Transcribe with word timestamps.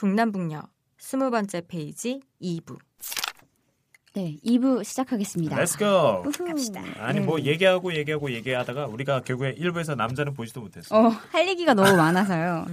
북남북녀 0.00 0.62
스무 0.96 1.30
번째 1.30 1.60
페이지 1.68 2.22
2부. 2.40 2.78
네, 4.14 4.38
2부 4.42 4.82
시작하겠습니다. 4.82 5.54
Let's 5.54 5.78
go. 5.78 6.22
우후. 6.26 6.48
갑시다. 6.48 6.82
아니 6.96 7.20
네. 7.20 7.26
뭐 7.26 7.38
얘기하고 7.38 7.92
얘기하고 7.92 8.32
얘기하다가 8.32 8.86
우리가 8.86 9.20
결국에 9.20 9.54
1부에서 9.56 9.96
남자는 9.96 10.32
보지도 10.32 10.62
못했어. 10.62 10.96
어, 10.96 11.08
할 11.10 11.46
얘기가 11.46 11.74
너무 11.74 11.94
많아서요. 11.98 12.64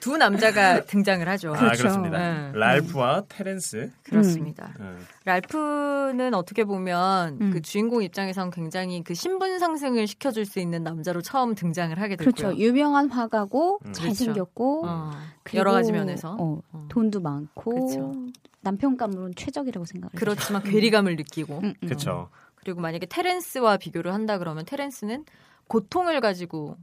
두 0.00 0.16
남자가 0.16 0.84
등장을 0.84 1.26
하죠. 1.28 1.54
아 1.54 1.58
그렇죠. 1.58 1.82
그렇습니다. 1.82 2.18
네. 2.18 2.52
랄프와 2.54 3.24
테렌스. 3.28 3.90
그렇습니다. 4.04 4.74
음. 4.80 5.04
랄프는 5.24 6.34
어떻게 6.34 6.64
보면 6.64 7.38
음. 7.40 7.50
그 7.50 7.60
주인공 7.60 8.02
입장에선 8.02 8.50
굉장히 8.50 9.02
그 9.02 9.14
신분 9.14 9.58
상승을 9.58 10.06
시켜줄 10.06 10.46
수 10.46 10.60
있는 10.60 10.82
남자로 10.84 11.22
처음 11.22 11.54
등장을 11.54 11.98
하게 12.00 12.16
됐고요. 12.16 12.32
그렇죠. 12.32 12.58
유명한 12.58 13.10
화가고 13.10 13.80
음. 13.84 13.92
잘생겼고 13.92 14.86
어, 14.86 15.10
그리고, 15.42 15.58
여러 15.58 15.72
가지 15.72 15.92
면에서 15.92 16.36
어, 16.38 16.60
어. 16.72 16.86
돈도 16.88 17.20
많고 17.20 17.74
그렇죠. 17.74 18.12
남편감으로는 18.60 19.34
최적이라고 19.36 19.84
생각을 19.84 20.12
해요. 20.12 20.18
그렇지만 20.18 20.62
괴리감을 20.62 21.16
느끼고 21.16 21.58
음, 21.58 21.74
음. 21.82 21.86
그렇죠. 21.86 22.28
그리고 22.54 22.80
만약에 22.80 23.06
테렌스와 23.06 23.78
비교를 23.78 24.12
한다 24.12 24.38
그러면 24.38 24.64
테렌스는 24.64 25.24
고통을 25.68 26.20
가지고 26.20 26.76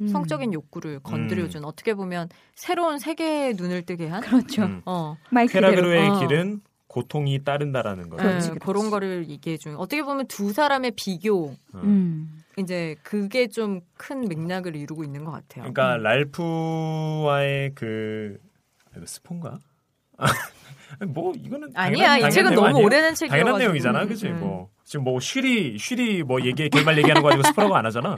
음. 0.00 0.08
성적인 0.08 0.52
욕구를 0.52 1.00
건드려준 1.00 1.64
어떻게 1.64 1.94
보면 1.94 2.28
새로운 2.54 2.98
세계의 2.98 3.54
눈을 3.54 3.82
뜨게 3.82 4.08
한 4.08 4.20
그렇죠. 4.22 4.62
음. 4.62 4.82
어. 4.86 5.16
쾌락으로의 5.50 6.08
어. 6.08 6.18
길은 6.20 6.60
고통이 6.86 7.44
따른다라는 7.44 8.06
예, 8.06 8.16
그렇지. 8.16 8.50
그런 8.60 8.90
거를 8.90 9.28
얘기해 9.28 9.58
준 9.58 9.76
어떻게 9.76 10.02
보면 10.02 10.26
두 10.26 10.52
사람의 10.52 10.92
비교 10.96 11.54
음. 11.74 12.42
이제 12.58 12.96
그게 13.02 13.46
좀 13.46 13.80
큰 14.00 14.26
맥락을 14.28 14.74
이루고 14.76 15.04
있는 15.04 15.24
것 15.24 15.30
같아요. 15.30 15.70
그러니까 15.72 15.96
랄프와의 15.98 17.72
그 17.74 18.38
이거 18.96 19.04
스폰가? 19.06 19.58
뭐 21.08 21.32
이거는 21.36 21.70
아니야 21.74 22.18
이 22.18 22.30
책은 22.30 22.54
너무 22.54 22.66
아니에요? 22.68 22.84
오래된 22.86 23.14
책이어서 23.14 23.38
당연한 23.38 23.58
내용이잖아, 23.60 24.06
그치? 24.06 24.28
뭐 24.30 24.70
지금 24.84 25.04
뭐 25.04 25.20
쉬리 25.20 25.78
쉬리 25.78 26.22
뭐 26.22 26.42
얘기 26.42 26.68
결말 26.70 26.96
얘기하는 26.98 27.22
거 27.22 27.28
가지고 27.28 27.46
스포라고 27.48 27.76
안 27.76 27.86
하잖아. 27.86 28.16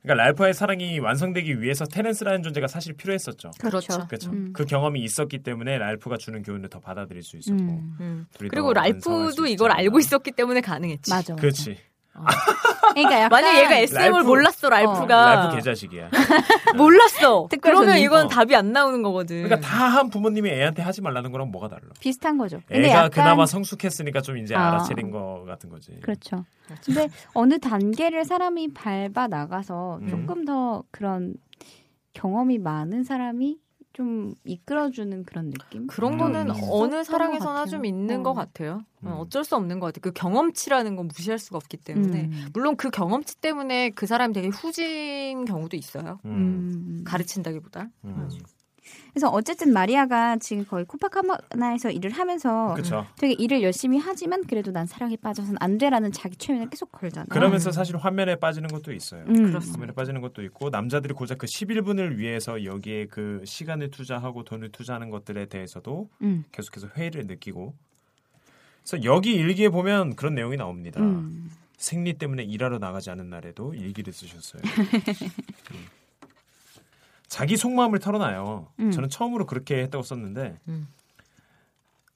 음. 0.00 0.02
그러니까 0.02 0.24
랄프와의 0.24 0.54
사랑이 0.54 0.98
완성되기 0.98 1.60
위해서 1.60 1.84
테렌스라는 1.84 2.42
존재가 2.42 2.66
사실 2.66 2.94
필요했었죠. 2.94 3.50
그렇죠. 3.58 4.06
그렇죠. 4.06 4.30
음. 4.30 4.52
그 4.52 4.64
경험이 4.64 5.02
있었기 5.04 5.42
때문에 5.42 5.78
랄프가 5.78 6.16
주는 6.16 6.42
교훈을 6.42 6.68
더 6.70 6.80
받아들일 6.80 7.22
수 7.22 7.36
있었고. 7.36 7.62
음. 7.62 7.96
음. 8.00 8.26
둘이 8.34 8.48
그리고 8.48 8.72
랄프도 8.72 9.46
이걸. 9.46 9.70
알고 9.72 9.98
있었기 9.98 10.32
때문에 10.32 10.60
가능했지. 10.60 11.10
맞아. 11.10 11.32
맞아. 11.34 11.40
그렇지. 11.40 11.76
그러니까 12.94 13.20
약간 13.20 13.28
만약 13.30 13.58
얘가 13.58 13.76
SM을 13.78 14.20
랄프- 14.22 14.24
몰랐어 14.26 14.68
랄프가 14.68 15.34
랄프 15.34 15.56
개자식이야. 15.56 16.10
몰랐어. 16.76 17.46
특별 17.50 17.74
그러면. 17.74 17.98
이건 17.98 18.26
어. 18.26 18.28
답이 18.28 18.54
안 18.56 18.72
나오는 18.72 19.02
거거든. 19.02 19.42
그러니까 19.44 19.66
다 19.66 19.90
한 19.90 20.08
부모님이 20.08 20.50
애한테 20.50 20.82
하지 20.82 21.00
말라는 21.02 21.32
거랑 21.32 21.50
뭐가 21.50 21.68
달라? 21.68 21.82
비슷한 22.00 22.38
거죠. 22.38 22.60
근데 22.66 22.88
애가 22.88 22.96
약간 22.96 23.10
그나마 23.10 23.44
성숙했으니까 23.46 24.20
좀 24.20 24.38
이제 24.38 24.54
아. 24.54 24.68
알아채린 24.68 25.10
거 25.10 25.44
같은 25.46 25.68
거지. 25.68 25.92
그렇죠. 26.00 26.44
근데 26.84 27.08
어느 27.34 27.58
단계를 27.58 28.24
사람이 28.24 28.72
밟아 28.72 29.26
나가서 29.28 29.98
음. 30.02 30.08
조금 30.08 30.44
더 30.44 30.84
그런 30.92 31.34
경험이 32.12 32.58
많은 32.58 33.02
사람이 33.04 33.56
좀 33.92 34.34
이끌어주는 34.44 35.24
그런 35.24 35.50
느낌? 35.50 35.86
그런 35.86 36.14
음. 36.14 36.18
거는 36.18 36.46
있었던 36.50 36.68
어느 36.70 36.94
것 36.96 37.04
사랑에서나. 37.04 37.66
좀 37.66 37.84
있는 37.84 38.20
어. 38.20 38.22
것 38.22 38.34
같아요. 38.34 38.82
어, 39.02 39.08
음. 39.08 39.12
어쩔 39.18 39.44
수 39.44 39.56
없는 39.56 39.80
것 39.80 39.86
같아요. 39.86 40.00
그 40.02 40.12
경험치라는 40.12 40.96
건 40.96 41.08
무시할 41.08 41.38
수가 41.38 41.56
없기 41.56 41.76
때문에 41.78 42.24
음. 42.24 42.48
물론 42.52 42.76
그 42.76 42.90
경험치 42.90 43.40
때문에 43.40 43.90
그 43.90 44.06
사람이 44.06 44.32
되게 44.34 44.48
후진 44.48 45.44
경우도 45.44 45.76
있어요. 45.76 46.20
음. 46.24 46.30
음. 46.30 47.04
가르친다기보다. 47.04 47.88
음. 49.06 49.10
그래서 49.12 49.28
어쨌든 49.28 49.72
마리아가 49.72 50.36
지금 50.36 50.64
거의 50.66 50.84
코파카나에서 50.84 51.90
일을 51.90 52.10
하면서 52.10 52.74
그렇죠. 52.74 53.06
되게 53.18 53.34
일을 53.34 53.62
열심히 53.62 53.98
하지만 53.98 54.44
그래도 54.44 54.70
난 54.70 54.86
사랑에 54.86 55.16
빠져선 55.16 55.56
안 55.60 55.78
돼라는 55.78 56.12
자기 56.12 56.36
최면을 56.36 56.70
계속 56.70 56.92
걸잖아. 56.92 57.26
그러면서 57.28 57.72
사실 57.72 57.96
화면에 57.96 58.36
빠지는 58.36 58.68
것도 58.68 58.92
있어요. 58.92 59.24
음. 59.28 59.34
그렇습니다. 59.34 59.74
화면에 59.74 59.92
빠지는 59.92 60.20
것도 60.20 60.42
있고 60.44 60.70
남자들이 60.70 61.14
고작 61.14 61.38
그 61.38 61.46
11분을 61.46 62.16
위해서 62.16 62.64
여기에 62.64 63.06
그 63.06 63.42
시간을 63.44 63.90
투자하고 63.90 64.44
돈을 64.44 64.70
투자하는 64.70 65.10
것들에 65.10 65.46
대해서도 65.46 66.08
음. 66.22 66.44
계속해서 66.52 66.88
회의를 66.96 67.26
느끼고 67.26 67.74
그래서 68.82 69.04
여기 69.04 69.34
일기에 69.34 69.68
보면 69.68 70.16
그런 70.16 70.34
내용이 70.34 70.56
나옵니다. 70.56 71.00
음. 71.00 71.50
생리 71.76 72.14
때문에 72.14 72.42
일하러 72.42 72.78
나가지 72.78 73.10
않은 73.10 73.30
날에도 73.30 73.74
일기를 73.74 74.12
쓰셨어요. 74.12 74.62
음. 75.72 75.86
자기 77.30 77.56
속마음을 77.56 78.00
털어놔요. 78.00 78.72
음. 78.80 78.90
저는 78.90 79.08
처음으로 79.08 79.46
그렇게 79.46 79.78
했다고 79.82 80.02
썼는데, 80.02 80.58
음. 80.68 80.88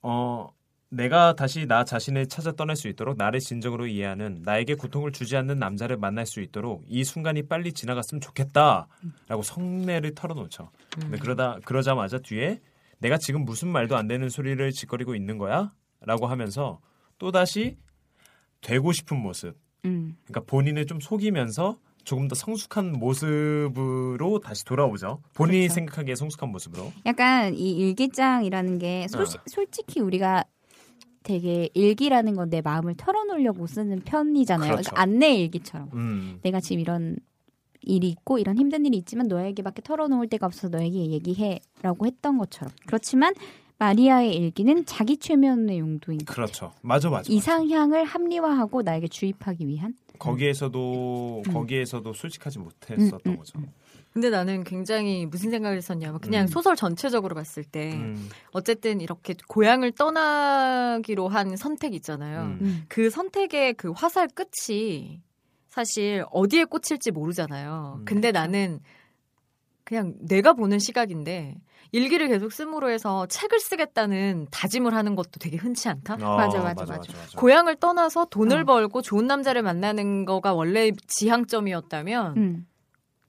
어, 0.01 0.49
내가 0.89 1.35
다시 1.35 1.65
나 1.65 1.85
자신을 1.85 2.27
찾아 2.27 2.51
떠날 2.51 2.75
수 2.75 2.89
있도록 2.89 3.17
나를 3.17 3.39
진정으로 3.39 3.87
이해하는 3.87 4.41
나에게 4.43 4.75
고통을 4.75 5.13
주지 5.13 5.35
않는 5.37 5.57
남자를 5.57 5.97
만날 5.97 6.25
수 6.25 6.41
있도록 6.41 6.83
이 6.87 7.03
순간이 7.03 7.43
빨리 7.43 7.71
지나갔으면 7.71 8.21
좋겠다라고 8.21 9.41
성내를 9.41 10.13
털어놓죠. 10.15 10.69
근데 10.91 11.17
그러다 11.17 11.59
그러자마자 11.65 12.19
뒤에 12.19 12.59
내가 12.99 13.17
지금 13.17 13.45
무슨 13.45 13.69
말도 13.69 13.95
안 13.97 14.07
되는 14.07 14.29
소리를 14.29 14.69
짓거리고 14.71 15.15
있는 15.15 15.37
거야?라고 15.37 16.27
하면서 16.27 16.79
또 17.17 17.31
다시 17.31 17.77
되고 18.61 18.91
싶은 18.91 19.17
모습, 19.17 19.57
음. 19.85 20.17
그러니까 20.25 20.41
본인을 20.49 20.85
좀 20.85 20.99
속이면서 20.99 21.77
조금 22.05 22.27
더 22.27 22.35
성숙한 22.35 22.93
모습으로 22.93 24.39
다시 24.39 24.63
돌아오죠. 24.65 25.21
본인이 25.33 25.61
그렇죠. 25.61 25.73
생각하기에 25.75 26.15
성숙한 26.15 26.49
모습으로. 26.49 26.91
약간 27.05 27.53
이 27.55 27.71
일기장이라는 27.71 28.77
게 28.77 29.07
솔, 29.09 29.23
어. 29.23 29.25
솔직히 29.47 29.99
우리가 29.99 30.45
되게 31.23 31.69
일기라는 31.73 32.35
건 32.35 32.49
내 32.49 32.61
마음을 32.61 32.93
털어놓으려고 32.95 33.65
쓰는 33.67 34.01
편이잖아요. 34.01 34.71
그렇죠. 34.73 34.91
그러니까 34.91 35.01
안내 35.01 35.35
일기처럼. 35.35 35.89
음. 35.93 36.39
내가 36.43 36.59
지금 36.59 36.79
이런 36.79 37.17
일이 37.81 38.09
있고 38.09 38.37
이런 38.37 38.57
힘든 38.57 38.85
일이 38.85 38.97
있지만 38.97 39.27
너에게밖에 39.27 39.81
털어놓을 39.81 40.27
데가 40.29 40.45
없어서 40.45 40.69
너에게 40.69 41.07
얘기해라고 41.11 42.05
했던 42.05 42.37
것처럼. 42.37 42.71
그렇지만 42.85 43.33
마리아의 43.77 44.35
일기는 44.35 44.85
자기 44.85 45.17
최면의 45.17 45.79
용도인 45.79 46.19
것 46.19 46.27
같아요. 46.27 46.45
그렇죠. 46.45 46.71
맞아, 46.81 47.09
맞아. 47.09 47.19
맞아. 47.19 47.33
이상향을 47.33 48.05
합리화하고 48.05 48.81
나에게 48.81 49.07
주입하기 49.07 49.67
위한. 49.67 49.95
거기에서도 50.17 51.43
음. 51.45 51.53
거기에서도 51.53 52.13
솔직하지 52.13 52.59
못했었던 52.59 53.19
음, 53.25 53.31
음, 53.31 53.37
거죠. 53.37 53.59
근데 54.13 54.29
나는 54.29 54.63
굉장히 54.63 55.25
무슨 55.25 55.51
생각을 55.51 55.75
했었냐면 55.75 56.21
그냥 56.21 56.45
음. 56.45 56.47
소설 56.47 56.77
전체적으로 56.77 57.35
봤을 57.35 57.65
때 57.65 57.95
음. 57.95 58.29
어쨌든 58.51 59.01
이렇게 59.01 59.35
고향을 59.49 59.91
떠나기로 59.91 61.27
한 61.27 61.57
선택 61.57 61.93
있잖아요. 61.95 62.43
음. 62.43 62.57
음. 62.61 62.85
그 62.87 63.09
선택의 63.09 63.73
그 63.73 63.91
화살 63.91 64.29
끝이 64.29 65.21
사실 65.67 66.23
어디에 66.31 66.63
꽂힐지 66.63 67.11
모르잖아요. 67.11 67.97
음. 67.99 68.05
근데 68.05 68.31
나는 68.31 68.79
그냥 69.83 70.13
내가 70.21 70.53
보는 70.53 70.79
시각인데 70.79 71.57
일기를 71.91 72.27
계속 72.27 72.51
씀으로 72.51 72.89
해서 72.89 73.25
책을 73.27 73.59
쓰겠다는 73.59 74.47
다짐을 74.51 74.93
하는 74.93 75.15
것도 75.15 75.31
되게 75.39 75.57
흔치 75.57 75.89
않다. 75.89 76.15
어, 76.15 76.37
맞아, 76.37 76.59
맞아, 76.61 76.85
맞아. 76.85 77.13
고향을 77.37 77.75
떠나서 77.77 78.25
돈을 78.29 78.61
어. 78.61 78.65
벌고 78.65 79.01
좋은 79.01 79.27
남자를 79.27 79.61
만나는 79.61 80.25
거가 80.25 80.53
원래 80.53 80.91
지향점이었다면 81.07 82.37
음. 82.37 82.67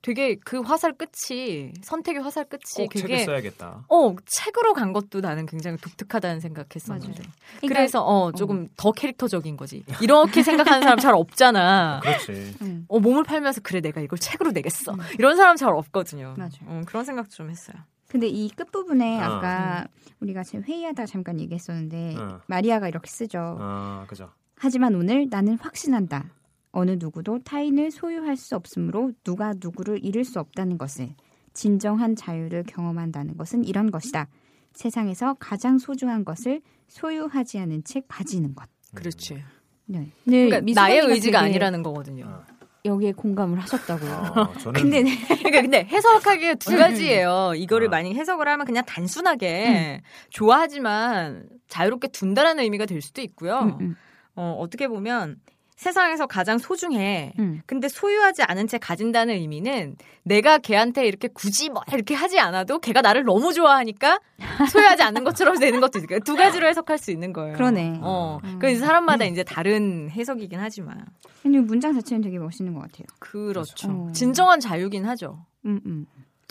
되게 0.03 0.35
그 0.35 0.61
화살 0.61 0.93
끝이 0.93 1.73
선택의 1.81 2.21
화살 2.21 2.45
끝이 2.45 2.85
꼭 2.87 2.93
책을 2.93 3.01
그게 3.01 3.25
써야겠다. 3.25 3.83
어 3.89 4.15
책으로 4.25 4.73
간 4.73 4.93
것도 4.93 5.19
나는 5.19 5.45
굉장히 5.45 5.75
독특하다는 5.77 6.39
생각했었는데 6.39 7.23
그러니까- 7.59 7.87
서 7.87 8.03
어, 8.05 8.31
조금 8.31 8.69
더 8.77 8.91
캐릭터적인 8.93 9.57
거지 9.57 9.83
이렇게 10.01 10.43
생각하는 10.43 10.81
사람 10.83 10.99
잘 10.99 11.13
없잖아. 11.13 11.99
그렇지. 12.03 12.55
음. 12.61 12.85
어, 12.87 12.99
몸을 12.99 13.23
팔면서 13.25 13.59
그래 13.61 13.81
내가 13.81 13.99
이걸 13.99 14.17
책으로 14.19 14.51
내겠어 14.51 14.93
음. 14.93 14.99
이런 15.19 15.35
사람 15.35 15.57
잘 15.57 15.73
없거든요. 15.73 16.35
맞아요. 16.37 16.51
음, 16.67 16.83
그런 16.85 17.03
생각 17.03 17.29
좀 17.29 17.49
했어요. 17.49 17.75
근데 18.07 18.27
이 18.27 18.49
끝부분에 18.49 19.19
어. 19.19 19.23
아까 19.23 19.87
우리가 20.19 20.43
지금 20.43 20.63
회의하다 20.63 21.05
잠깐 21.05 21.39
얘기했었는데 21.39 22.15
어. 22.17 22.41
마리아가 22.47 22.87
이렇게 22.87 23.09
쓰죠. 23.09 23.57
아, 23.59 24.05
그죠. 24.07 24.31
하지만 24.55 24.95
오늘 24.95 25.27
나는 25.29 25.57
확신한다. 25.59 26.31
어느 26.71 26.91
누구도 26.99 27.39
타인을 27.39 27.91
소유할 27.91 28.35
수 28.37 28.55
없으므로 28.55 29.11
누가 29.23 29.53
누구를 29.59 30.03
잃을 30.03 30.23
수 30.23 30.39
없다는 30.39 30.77
것을 30.77 31.15
진정한 31.53 32.15
자유를 32.15 32.63
경험한다는 32.67 33.37
것은 33.37 33.63
이런 33.63 33.89
것이다. 33.89 34.27
세상에서 34.73 35.35
가장 35.39 35.79
소중한 35.79 36.23
것을 36.23 36.61
소유하지 36.87 37.59
않은 37.59 37.83
채 37.83 38.01
가지는 38.07 38.53
것. 38.53 38.69
그렇지. 38.93 39.43
네. 39.85 40.11
늘 40.25 40.49
그러니까 40.49 40.81
나의 40.81 40.99
의지가 40.99 41.39
되게 41.39 41.49
아니라는 41.49 41.81
거거든요. 41.81 42.43
어. 42.87 42.93
여기에 42.93 43.13
공감을 43.13 43.59
하셨다고. 43.59 44.05
어, 44.05 44.53
저는 44.59 44.81
근데 44.81 45.03
네. 45.03 45.17
그러니까 45.27 45.61
근데 45.61 45.83
해석하기에 45.85 46.55
두 46.55 46.77
가지예요. 46.77 47.53
이거를 47.55 47.87
어. 47.87 47.89
만약 47.89 48.09
해석을 48.09 48.47
하면 48.47 48.65
그냥 48.65 48.83
단순하게 48.85 50.01
좋아하지만 50.29 51.47
자유롭게 51.67 52.09
둔다라는 52.09 52.63
의미가 52.63 52.85
될 52.85 53.01
수도 53.01 53.21
있고요. 53.21 53.59
음, 53.59 53.77
음, 53.81 53.95
어, 54.35 54.55
어떻게 54.59 54.87
보면 54.87 55.37
세상에서 55.77 56.25
가장 56.25 56.57
소중해. 56.57 57.33
음. 57.37 57.61
근데 57.67 57.87
소유하지 57.87 58.41
않은 58.41 58.67
채 58.67 58.79
가진다는 58.79 59.35
의미는 59.35 59.95
내가 60.23 60.57
걔한테 60.57 61.05
이렇게 61.07 61.27
굳이 61.27 61.69
뭐 61.69 61.83
이렇게 61.93 62.15
하지 62.15 62.39
않아도 62.39 62.79
걔가 62.79 63.01
나를 63.01 63.23
너무 63.23 63.53
좋아하니까 63.53 64.19
소유하지 64.71 65.03
않는 65.03 65.23
것처럼 65.23 65.59
되는 65.59 65.79
것도 65.79 65.99
있어요. 65.99 66.19
두 66.21 66.35
가지로 66.35 66.67
해석할 66.67 66.97
수 66.97 67.11
있는 67.11 67.31
거예요. 67.31 67.53
그러네. 67.53 67.99
어. 68.01 68.39
음. 68.43 68.57
그래서 68.59 68.85
사람마다 68.85 69.25
이제 69.25 69.43
다른 69.43 70.09
해석이긴 70.09 70.59
하지만. 70.59 71.05
근데 71.43 71.59
문장 71.59 71.93
자체는 71.93 72.23
되게 72.23 72.39
멋있는 72.39 72.73
것 72.73 72.81
같아요. 72.81 73.05
그렇죠. 73.19 73.87
어. 73.89 74.11
진정한 74.13 74.59
자유긴 74.59 75.05
하죠. 75.05 75.45
음, 75.65 75.79
음. 75.85 76.07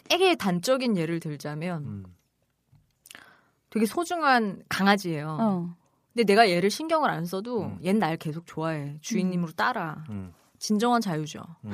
되게 0.09 0.37
단적인 0.37 0.97
예를 0.97 1.19
들자면 1.19 1.83
음. 1.83 2.05
되게 3.71 3.87
소중한 3.87 4.63
강아지예요. 4.69 5.37
어. 5.41 5.75
근데 6.17 6.25
내가 6.33 6.49
얘를 6.49 6.71
신경을 6.71 7.11
안 7.11 7.27
써도 7.27 7.65
음. 7.65 7.79
얘는 7.85 8.01
날 8.01 8.17
계속 8.17 8.47
좋아해. 8.47 8.95
주인님으로 9.03 9.53
따라. 9.53 10.03
음. 10.09 10.33
진정한 10.59 11.03
자유죠. 11.03 11.43
음. 11.67 11.73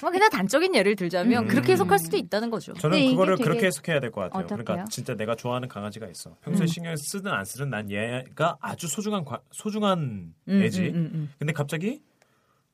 뭐 0.00 0.10
그냥 0.10 0.28
단적인 0.30 0.74
예를 0.74 0.96
들자면 0.96 1.44
음. 1.44 1.48
그렇게 1.48 1.70
해석할 1.74 2.00
수도 2.00 2.16
있다는 2.16 2.50
거죠. 2.50 2.72
저는 2.74 3.10
그거를 3.10 3.36
되게 3.36 3.44
그렇게 3.48 3.66
해석해야 3.66 4.00
될 4.00 4.10
것 4.10 4.22
같아요. 4.22 4.42
어떡해요? 4.44 4.64
그러니까 4.64 4.88
진짜 4.90 5.14
내가 5.14 5.36
좋아하는 5.36 5.68
강아지가 5.68 6.08
있어. 6.08 6.34
평소에 6.40 6.64
음. 6.64 6.66
신경 6.66 6.96
쓰든 6.96 7.30
안 7.30 7.44
쓰든 7.44 7.70
난 7.70 7.88
얘가 7.88 8.56
아주 8.60 8.88
소중한 8.88 9.24
과- 9.24 9.38
소중한 9.52 10.34
음, 10.48 10.62
애지. 10.64 10.88
음, 10.88 10.94
음, 10.96 11.10
음. 11.14 11.32
근데 11.38 11.52
갑자기 11.52 12.00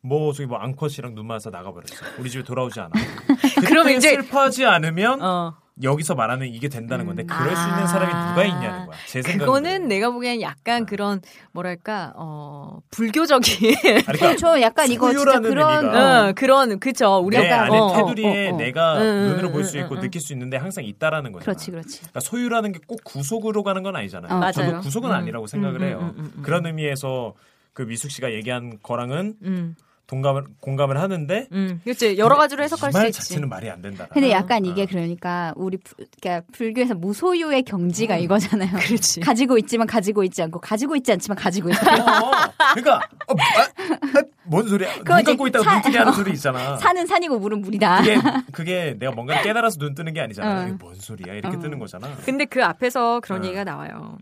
뭐 0.01 0.33
저기 0.33 0.47
뭐 0.47 0.57
앙컷이랑 0.57 1.15
눈 1.15 1.27
맞아서 1.27 1.51
나가버렸어. 1.51 1.95
우리 2.19 2.31
집에 2.31 2.43
돌아오지 2.43 2.81
않아. 2.81 2.91
그러면 3.69 3.85
그때 3.85 3.97
이제- 3.97 4.11
슬퍼하지 4.15 4.65
않으면 4.65 5.21
어. 5.21 5.55
여기서 5.83 6.15
말하는 6.15 6.49
이게 6.49 6.69
된다는 6.69 7.07
건데 7.07 7.25
그럴 7.25 7.55
수 7.55 7.63
아. 7.63 7.69
있는 7.69 7.87
사람이 7.87 8.13
누가 8.29 8.45
있냐는 8.45 8.87
거야. 8.87 8.97
제 9.07 9.23
생각은. 9.23 9.47
그거는. 9.47 9.89
내가 9.89 10.11
보기엔 10.11 10.41
약간 10.41 10.83
어. 10.83 10.87
그런 10.87 11.21
뭐랄까 11.53 12.13
어 12.17 12.79
불교적인 12.91 13.75
아니, 14.07 14.19
그러니까 14.19 14.37
저 14.37 14.61
약간 14.63 14.91
이거 14.91 15.13
진짜 15.13 15.41
그런 15.41 15.85
의미가 15.85 16.29
어, 16.29 16.33
그런 16.35 16.81
그쵸 16.81 17.19
우리 17.25 17.37
내 17.39 17.49
안에 17.51 17.79
어, 17.79 17.93
테두리에 17.95 18.49
어, 18.49 18.51
어, 18.51 18.55
어. 18.55 18.59
내가 18.59 18.99
눈으로 18.99 19.51
볼 19.53 19.61
응, 19.61 19.65
수 19.65 19.79
있고 19.79 19.95
응, 19.97 20.01
느낄 20.01 20.21
수 20.21 20.33
있는데 20.33 20.57
항상 20.57 20.85
있다라는 20.85 21.33
거죠. 21.33 21.45
그렇지, 21.45 21.71
그렇지. 21.71 21.99
그러니까 22.01 22.21
소유라는 22.21 22.73
게 22.73 22.79
꼭 22.89 23.05
구속으로 23.05 23.63
가는 23.63 23.83
건 23.83 23.97
아니잖아요. 23.97 24.33
어. 24.33 24.51
저도 24.53 24.67
맞아요. 24.69 24.81
구속은 24.81 25.11
음. 25.11 25.15
아니라고 25.15 25.47
생각을 25.47 25.83
음, 25.83 25.87
해요. 25.87 25.99
음, 26.01 26.21
음, 26.25 26.33
음. 26.37 26.43
그런 26.43 26.65
의미에서 26.65 27.35
그 27.75 27.83
미숙 27.83 28.11
씨가 28.11 28.33
얘기한 28.33 28.79
거랑은 28.83 29.35
음, 29.45 29.77
동감을 30.09 30.45
공감을 30.61 30.99
하는데 30.99 31.49
음. 31.53 31.81
그렇지 31.85 32.17
여러 32.17 32.35
가지로 32.37 32.63
해석할 32.65 32.89
이수말 32.91 33.09
있지. 33.09 33.21
자체는 33.21 33.49
말이 33.49 33.69
안 33.71 33.83
된다. 33.83 34.07
근데 34.11 34.31
약간 34.31 34.65
어. 34.65 34.69
이게 34.71 34.87
그러니까 34.87 35.53
우리 35.55 35.77
부- 35.77 35.95
그러니까 36.21 36.47
불교에서 36.53 36.95
무소유의 36.95 37.63
경지가 37.65 38.17
음. 38.17 38.21
이거잖아요. 38.21 38.71
그렇지. 38.81 39.21
가지고 39.21 39.59
있지만 39.59 39.87
가지고 39.87 40.25
있지 40.25 40.43
않고 40.43 40.61
가지고 40.61 40.97
있지 40.97 41.13
않지만 41.13 41.37
가지고 41.37 41.69
있어. 41.69 41.81
어, 41.83 42.31
그러니까 42.75 42.97
어, 43.27 43.35
아, 43.39 44.19
아, 44.19 44.23
뭔 44.45 44.67
소리야? 44.67 44.95
눈 44.95 45.05
감고 45.05 45.47
있다가 45.49 45.63
사- 45.65 45.73
눈 45.75 45.83
뜨게 45.83 45.99
하는 45.99 46.13
소리 46.15 46.33
있잖아. 46.33 46.79
산은 46.79 47.07
산이고 47.07 47.39
물은 47.39 47.61
물이다. 47.61 48.01
그게 48.01 48.17
그게 48.53 48.97
내가 48.99 49.13
뭔가 49.13 49.43
깨달아서 49.43 49.79
눈 49.79 49.95
뜨는 49.95 50.15
게 50.15 50.23
아니잖아. 50.23 50.63
어. 50.63 50.67
이게 50.69 50.73
뭔 50.81 50.95
소리야? 50.95 51.35
이렇게 51.35 51.55
어. 51.55 51.61
뜨는 51.61 51.79
거잖아. 51.79 52.09
근데 52.25 52.47
그 52.47 52.65
앞에서 52.65 53.21
그런 53.21 53.43
어. 53.43 53.45
얘기가 53.45 53.63
나와요. 53.65 54.17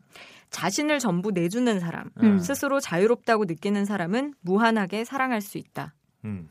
자신을 0.51 0.99
전부 0.99 1.31
내주는 1.33 1.79
사람, 1.81 2.11
음. 2.23 2.39
스스로 2.39 2.81
자유롭다고 2.81 3.45
느끼는 3.47 3.85
사람은 3.85 4.35
무한하게 4.41 5.05
사랑할 5.05 5.41
수 5.41 5.59
있다. 5.59 5.95
음, 6.25 6.49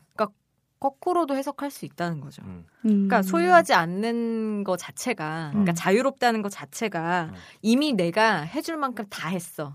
거꾸로도 0.78 1.34
해석할 1.34 1.70
수 1.70 1.86
있다는 1.86 2.20
거죠. 2.20 2.42
음. 2.44 2.66
그러니까 2.82 3.22
소유하지 3.22 3.72
않는 3.72 4.62
것 4.62 4.76
자체가, 4.78 5.48
그러니까 5.52 5.72
음. 5.72 5.74
자유롭다는 5.74 6.42
것 6.42 6.50
자체가 6.50 7.30
음. 7.32 7.34
이미 7.62 7.94
내가 7.94 8.42
해줄 8.42 8.76
만큼 8.76 9.06
다 9.08 9.30
했어. 9.30 9.74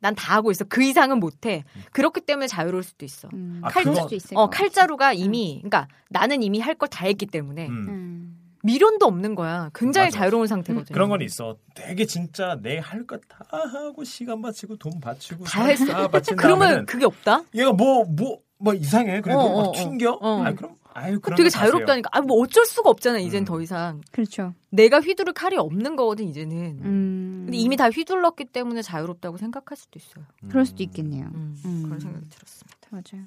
난 0.00 0.14
다 0.14 0.34
하고 0.34 0.50
있어. 0.50 0.64
그 0.64 0.82
이상은 0.82 1.20
못해. 1.20 1.64
그렇기 1.92 2.20
때문에 2.22 2.48
자유로울 2.48 2.82
수도 2.82 3.04
있어. 3.06 3.28
음, 3.32 3.60
아, 3.64 3.68
칼 3.70 3.84
그거- 3.84 4.06
어. 4.34 4.50
칼자루가 4.50 5.14
이미, 5.14 5.56
그러니까 5.62 5.88
나는 6.10 6.42
이미 6.42 6.60
할 6.60 6.74
걸 6.74 6.88
다 6.88 7.06
했기 7.06 7.24
때문에 7.24 7.68
음. 7.68 7.88
음. 7.88 8.38
미련도 8.62 9.06
없는 9.06 9.34
거야. 9.34 9.70
굉장히 9.74 10.06
맞아. 10.06 10.18
자유로운 10.20 10.46
상태거든. 10.46 10.94
그런 10.94 11.08
건 11.08 11.20
있어. 11.22 11.56
되게 11.74 12.06
진짜 12.06 12.58
내할거다 12.62 13.38
하고 13.50 14.04
시간 14.04 14.40
바치고 14.40 14.76
돈 14.76 15.00
바치고 15.00 15.44
다 15.44 15.64
했어. 15.64 15.86
다 15.86 16.08
바친 16.08 16.36
그러면 16.36 16.86
그게 16.86 17.04
없다? 17.04 17.42
얘가 17.54 17.72
뭐뭐 17.72 18.38
뭐 18.58 18.74
이상해. 18.74 19.20
그래도 19.20 19.40
어, 19.40 19.44
어, 19.44 19.62
막 19.66 19.72
튕겨. 19.72 20.18
어. 20.20 20.42
아 20.44 20.52
그럼 20.54 20.76
아유 20.94 21.14
그 21.14 21.22
그럼 21.22 21.36
되게 21.36 21.48
자유롭다니까. 21.48 22.10
아, 22.12 22.20
뭐 22.20 22.40
어쩔 22.40 22.64
수가 22.66 22.90
없잖아. 22.90 23.18
이젠 23.18 23.42
음. 23.42 23.44
더 23.44 23.60
이상. 23.60 24.00
그렇죠. 24.10 24.54
내가 24.70 25.00
휘두를 25.00 25.32
칼이 25.32 25.56
없는 25.56 25.96
거거든, 25.96 26.28
이제는. 26.28 26.56
음. 26.82 27.42
근데 27.46 27.56
이미 27.58 27.76
다 27.76 27.88
휘둘렀기 27.90 28.46
때문에 28.46 28.82
자유롭다고 28.82 29.38
생각할 29.38 29.76
수도 29.76 29.98
있어요. 29.98 30.24
그럴 30.48 30.64
수도 30.66 30.82
있겠네요. 30.82 31.26
음, 31.34 31.56
음. 31.64 31.82
그런 31.84 31.98
생각이 31.98 32.28
들었습니다. 32.28 32.78
맞아요. 32.90 33.26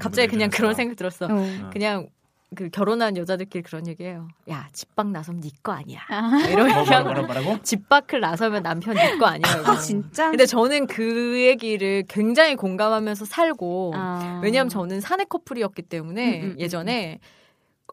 갑자기 0.00 0.28
그냥 0.28 0.48
그런 0.50 0.74
생각 0.74 0.96
들었어. 0.96 1.26
어. 1.26 1.70
그냥 1.72 2.08
그 2.56 2.68
결혼한 2.70 3.16
여자들끼리 3.16 3.62
그런 3.62 3.86
얘기해요. 3.86 4.26
야, 4.50 4.66
집 4.72 4.94
밖 4.96 5.08
나서면 5.08 5.40
네 5.42 5.50
거 5.62 5.72
아니야. 5.72 6.00
아, 6.08 6.40
이런 6.48 6.68
뭐 6.68 6.80
얘기하고 6.80 7.04
뭐라 7.04 7.22
뭐라고? 7.22 7.62
집 7.62 7.88
밖을 7.88 8.20
나서면 8.20 8.62
남편 8.64 8.94
네 8.96 9.16
거 9.18 9.26
아니라고. 9.26 9.70
아, 9.70 9.76
진짜? 9.78 10.30
근데 10.30 10.46
저는 10.46 10.86
그 10.88 11.40
얘기를 11.40 12.02
굉장히 12.08 12.56
공감하면서 12.56 13.24
살고 13.26 13.92
아. 13.94 14.40
왜냐하면 14.42 14.68
저는 14.68 15.00
사내 15.00 15.24
커플이었기 15.24 15.82
때문에 15.82 16.40
음, 16.40 16.44
음, 16.44 16.50
음, 16.52 16.56
예전에 16.58 17.20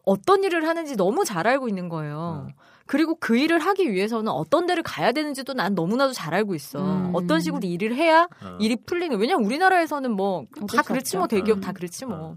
어떤 0.04 0.42
일을 0.44 0.66
하는지 0.66 0.96
너무 0.96 1.24
잘 1.24 1.46
알고 1.46 1.68
있는 1.68 1.88
거예요. 1.88 2.46
음. 2.48 2.52
그리고 2.86 3.14
그 3.18 3.38
일을 3.38 3.58
하기 3.60 3.90
위해서는 3.90 4.30
어떤 4.30 4.66
데를 4.66 4.82
가야 4.82 5.12
되는지도 5.12 5.54
난 5.54 5.74
너무나도 5.74 6.12
잘 6.12 6.34
알고 6.34 6.54
있어. 6.54 6.80
음. 6.84 7.10
어떤 7.14 7.40
식으로 7.40 7.62
일을 7.66 7.94
해야 7.94 8.24
어. 8.42 8.58
일이 8.60 8.76
풀리는. 8.76 9.16
왜냐면 9.18 9.46
우리나라에서는 9.46 10.10
뭐 10.10 10.44
어쩔 10.60 10.76
다수 10.76 10.88
그렇지 10.88 11.16
없죠. 11.16 11.18
뭐 11.18 11.26
대기업 11.26 11.58
음. 11.58 11.60
다 11.62 11.72
그렇지 11.72 12.04
뭐. 12.04 12.16
어. 12.16 12.36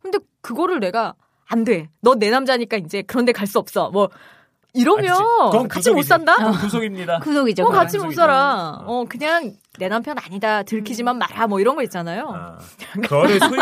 근데 0.00 0.18
그거를 0.40 0.80
내가 0.80 1.14
안 1.48 1.64
돼. 1.64 1.88
너 2.00 2.14
내 2.14 2.30
남자니까 2.30 2.76
이제 2.78 3.02
그런 3.02 3.24
데 3.24 3.32
갈 3.32 3.46
수 3.46 3.58
없어. 3.58 3.90
뭐 3.90 4.08
이러면 4.74 5.18
그건 5.50 5.68
같이 5.68 5.90
못 5.90 5.96
구속이지. 5.96 6.08
산다? 6.08 6.34
그건 6.36 6.52
구속입니다. 6.52 7.18
구속이죠. 7.24 7.62
어, 7.62 7.66
그건. 7.66 7.78
같이 7.78 7.98
못. 7.98 8.10
살아. 8.14 8.78
어. 8.80 9.00
어, 9.00 9.04
그냥 9.06 9.52
내 9.78 9.88
남편 9.88 10.16
아니다. 10.18 10.62
들키지만 10.62 11.18
마라. 11.18 11.46
뭐 11.46 11.60
이런 11.60 11.76
거 11.76 11.82
있잖아요. 11.82 12.30
아, 12.34 12.58
그거를 13.02 13.38
소유, 13.40 13.60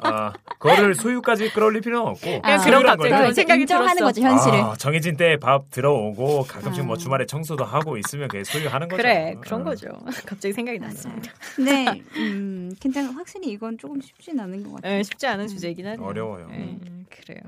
아, 0.00 0.32
그거를 0.58 0.94
소유까지 0.94 1.52
끌어올릴 1.52 1.82
필요는 1.82 2.06
없고. 2.12 2.40
그냥 2.42 2.60
아, 2.60 2.64
그런 2.64 2.82
갑자기 2.82 3.10
그런 3.10 3.34
생각이 3.34 3.60
인정하는 3.62 3.96
들었어. 3.96 4.04
거죠 4.06 4.22
현실을. 4.22 4.58
아, 4.60 4.74
정해진 4.78 5.16
때 5.18 5.36
밥 5.38 5.70
들어오고 5.70 6.44
가끔씩 6.44 6.84
뭐 6.86 6.94
아. 6.94 6.98
주말에 6.98 7.26
청소도 7.26 7.64
하고 7.64 7.98
있으면 7.98 8.28
그게 8.28 8.42
소유하는 8.44 8.88
거죠. 8.88 8.96
그래 9.02 9.34
그런 9.42 9.60
어. 9.60 9.64
거죠. 9.64 9.88
갑자기 10.24 10.52
생각이 10.54 10.78
났습니다. 10.78 11.30
근데 11.56 12.02
음, 12.16 12.70
괜찮아. 12.80 13.10
확실히 13.12 13.48
이건 13.50 13.76
조금 13.76 14.00
쉽진 14.00 14.40
않은 14.40 14.62
것 14.64 14.76
같아요. 14.76 14.98
예, 14.98 15.02
쉽지 15.02 15.26
않은 15.26 15.46
주제이긴 15.48 15.86
하네요. 15.88 16.06
어려워요. 16.06 16.48
예, 16.52 16.78
그래요. 17.10 17.40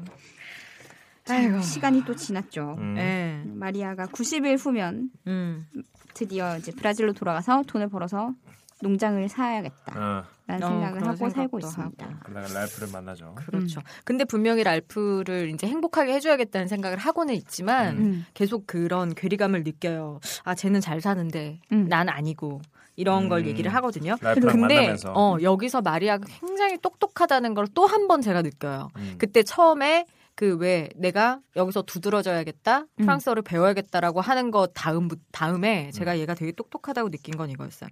자, 1.24 1.36
아이고. 1.36 1.60
시간이 1.60 2.04
또 2.04 2.14
지났죠. 2.14 2.76
음. 2.78 2.96
예. 2.98 3.42
마리아가 3.46 4.06
90일 4.06 4.58
후면 4.58 5.10
음. 5.26 5.66
드디어 6.14 6.56
이제 6.56 6.72
브라질로 6.72 7.12
돌아가서 7.12 7.62
돈을 7.66 7.88
벌어서 7.88 8.34
농장을 8.82 9.28
사야겠다. 9.28 9.92
어, 9.94 10.24
라는 10.46 10.66
어, 10.66 10.70
생각을 10.70 10.98
그런 10.98 11.08
하고 11.14 11.30
살고 11.30 11.58
있습니다. 11.58 12.06
하고. 12.06 12.54
랄프를 12.54 12.88
만나죠. 12.92 13.34
그렇죠. 13.36 13.80
근데 14.04 14.24
분명히 14.24 14.64
랄프를 14.64 15.50
이제 15.50 15.66
행복하게 15.66 16.14
해줘야겠다는 16.14 16.66
생각을 16.66 16.96
하고는 16.98 17.34
있지만 17.34 17.98
음. 17.98 18.26
계속 18.34 18.66
그런 18.66 19.14
괴리감을 19.14 19.64
느껴요. 19.64 20.20
아, 20.44 20.54
쟤는 20.54 20.80
잘 20.80 21.00
사는데 21.00 21.60
음. 21.72 21.88
난 21.88 22.08
아니고 22.08 22.62
이런 23.00 23.28
걸 23.28 23.40
음. 23.40 23.46
얘기를 23.46 23.72
하거든요. 23.74 24.16
근데 24.20 24.46
만나면서. 24.46 25.12
어, 25.14 25.38
여기서 25.42 25.80
마리아가 25.82 26.24
굉장히 26.40 26.76
똑똑하다는 26.78 27.54
걸 27.54 27.66
또 27.74 27.86
한 27.86 28.06
번 28.08 28.20
제가 28.22 28.42
느껴요. 28.42 28.88
음. 28.96 29.14
그때 29.18 29.42
처음에 29.42 30.06
그왜 30.36 30.88
내가 30.96 31.40
여기서 31.56 31.82
두드러져야겠다 31.82 32.78
음. 32.80 32.86
프랑스어를 32.96 33.42
배워야겠다라고 33.42 34.20
하는 34.20 34.50
거 34.50 34.66
다음 34.68 35.08
다음에 35.32 35.86
음. 35.86 35.90
제가 35.90 36.18
얘가 36.18 36.34
되게 36.34 36.52
똑똑하다고 36.52 37.10
느낀 37.10 37.36
건 37.36 37.50
이거였어요. 37.50 37.90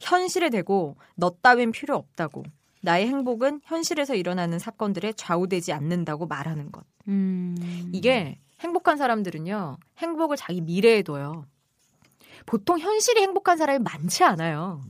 현실에 0.00 0.50
대고 0.50 0.96
너 1.16 1.30
따윈 1.42 1.72
필요 1.72 1.96
없다고. 1.96 2.42
나의 2.82 3.06
행복은 3.08 3.60
현실에서 3.64 4.14
일어나는 4.14 4.58
사건들에 4.58 5.12
좌우되지 5.12 5.72
않는다고 5.74 6.26
말하는 6.26 6.72
것. 6.72 6.84
음. 7.08 7.54
이게 7.92 8.38
행복한 8.60 8.96
사람들은요, 8.96 9.76
행복을 9.98 10.36
자기 10.38 10.60
미래에 10.62 11.02
둬요. 11.02 11.44
보통 12.46 12.78
현실이 12.78 13.20
행복한 13.20 13.56
사람이 13.56 13.80
많지 13.80 14.24
않아요. 14.24 14.82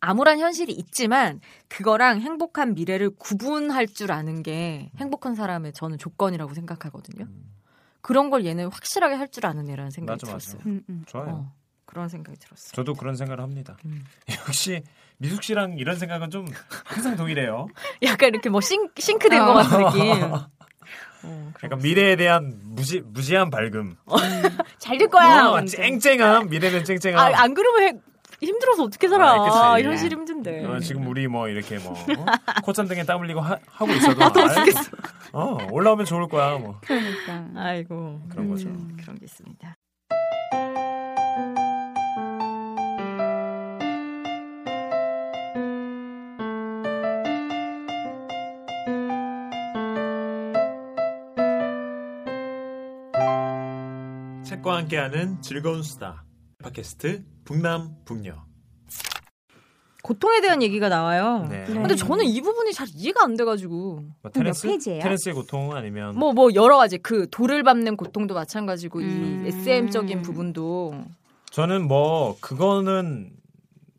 암울한 0.00 0.38
현실이 0.38 0.72
있지만 0.72 1.40
그거랑 1.68 2.20
행복한 2.20 2.74
미래를 2.74 3.10
구분할 3.16 3.86
줄 3.86 4.12
아는 4.12 4.42
게 4.42 4.90
행복한 4.98 5.34
사람의 5.34 5.72
저는 5.72 5.98
조건이라고 5.98 6.54
생각하거든요. 6.54 7.26
그런 8.02 8.30
걸 8.30 8.44
얘는 8.44 8.68
확실하게 8.70 9.14
할 9.16 9.28
줄 9.28 9.46
아는 9.46 9.68
애라는 9.68 9.90
생각이 9.90 10.24
맞아, 10.24 10.32
맞아. 10.34 10.50
들었어요. 10.50 10.62
음, 10.72 10.82
음. 10.88 11.02
좋아요. 11.06 11.28
어, 11.28 11.52
그런 11.86 12.08
생각이 12.08 12.38
들었어요. 12.38 12.72
저도 12.74 12.94
그런 12.94 13.16
생각을 13.16 13.42
합니다. 13.42 13.76
음. 13.84 14.04
역시 14.46 14.82
미숙 15.18 15.42
씨랑 15.42 15.78
이런 15.78 15.96
생각은 15.98 16.30
좀 16.30 16.46
항상 16.84 17.16
동일해요. 17.16 17.66
약간 18.02 18.28
이렇게 18.28 18.48
뭐 18.50 18.60
싱, 18.60 18.88
싱크된 18.96 19.44
것 19.44 19.54
같은 19.54 19.78
느낌. 19.86 20.30
어, 21.22 21.52
약간 21.64 21.78
미래에 21.80 22.16
대한 22.16 22.58
무지 22.64 23.00
무지한 23.00 23.50
밝음. 23.50 23.96
잘 24.78 24.98
될 24.98 25.08
거야. 25.08 25.46
어. 25.48 25.64
쟁쟁함. 25.64 26.48
미래는 26.48 26.84
쟁쟁함. 26.84 27.18
아, 27.34 27.42
안 27.42 27.54
그러면 27.54 27.82
해- 27.88 28.00
힘들어서 28.42 28.82
어떻게 28.84 29.08
살아? 29.08 29.32
아, 29.32 29.74
그치. 29.76 29.86
현실 29.88 30.12
힘든데. 30.12 30.66
어, 30.66 30.78
지금 30.80 31.06
우리 31.06 31.26
뭐 31.26 31.48
이렇게 31.48 31.78
뭐 31.78 31.92
어? 31.92 31.96
콧잔등에 32.64 33.04
땀 33.04 33.20
흘리고 33.22 33.40
하, 33.40 33.56
고 33.78 33.86
있어도 33.92 34.22
아이, 34.24 34.70
어, 35.32 35.58
올라오면 35.70 36.04
좋을 36.04 36.28
거야 36.28 36.58
뭐 36.58 36.78
그러니까. 36.82 37.46
아이고 37.56 38.20
그런 38.30 38.48
거죠. 38.50 38.68
음, 38.68 38.96
그런 39.00 39.18
게 39.18 39.24
있습니다. 39.24 39.74
책과 54.46 54.76
함께하는 54.76 55.42
즐거운 55.42 55.82
수다 55.82 56.24
팟캐스트 56.62 57.24
북남 57.44 57.96
북녀. 58.04 58.44
고통에 60.04 60.40
대한 60.40 60.62
얘기가 60.62 60.88
나와요. 60.88 61.48
네. 61.50 61.64
근데 61.64 61.96
저는 61.96 62.24
이 62.24 62.40
부분이 62.40 62.72
잘 62.72 62.86
이해가 62.94 63.24
안 63.24 63.36
돼가지고 63.36 64.04
뭐 64.22 64.30
페이지예요? 64.62 65.02
테렌스의 65.02 65.34
고통 65.34 65.74
아니면 65.74 66.16
뭐뭐 66.16 66.54
여러 66.54 66.76
가지 66.76 66.96
그 66.98 67.28
돌을 67.28 67.64
밟는 67.64 67.96
고통도 67.96 68.34
마찬가지고 68.34 69.00
음. 69.00 69.42
이 69.44 69.48
SM적인 69.48 70.22
부분도 70.22 70.94
저는 71.50 71.88
뭐 71.88 72.36
그거는 72.40 73.32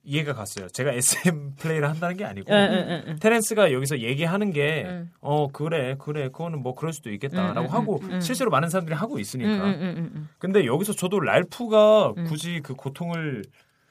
이해가 0.09 0.33
갔어요. 0.33 0.67
제가 0.69 0.93
SM 0.93 1.55
플레이를 1.57 1.89
한다는 1.89 2.15
게 2.15 2.23
아니고 2.23 2.51
예, 2.53 3.15
테렌스가 3.19 3.73
여기서 3.73 3.99
얘기하는 3.99 4.51
게 4.53 4.85
음. 4.87 5.11
어 5.19 5.47
그래 5.49 5.95
그래 5.99 6.29
그거는 6.29 6.63
뭐 6.63 6.75
그럴 6.75 6.93
수도 6.93 7.11
있겠다라고 7.11 7.67
하고 7.67 7.99
음, 8.03 8.11
음. 8.13 8.21
실제로 8.21 8.49
많은 8.49 8.69
사람들이 8.69 8.95
하고 8.95 9.19
있으니까. 9.19 9.51
음, 9.51 9.59
음, 9.59 9.81
음, 9.81 10.11
음. 10.15 10.29
근데 10.39 10.65
여기서 10.65 10.93
저도 10.93 11.19
랄프가 11.19 12.13
음. 12.17 12.25
굳이 12.25 12.61
그 12.63 12.73
고통을 12.73 13.43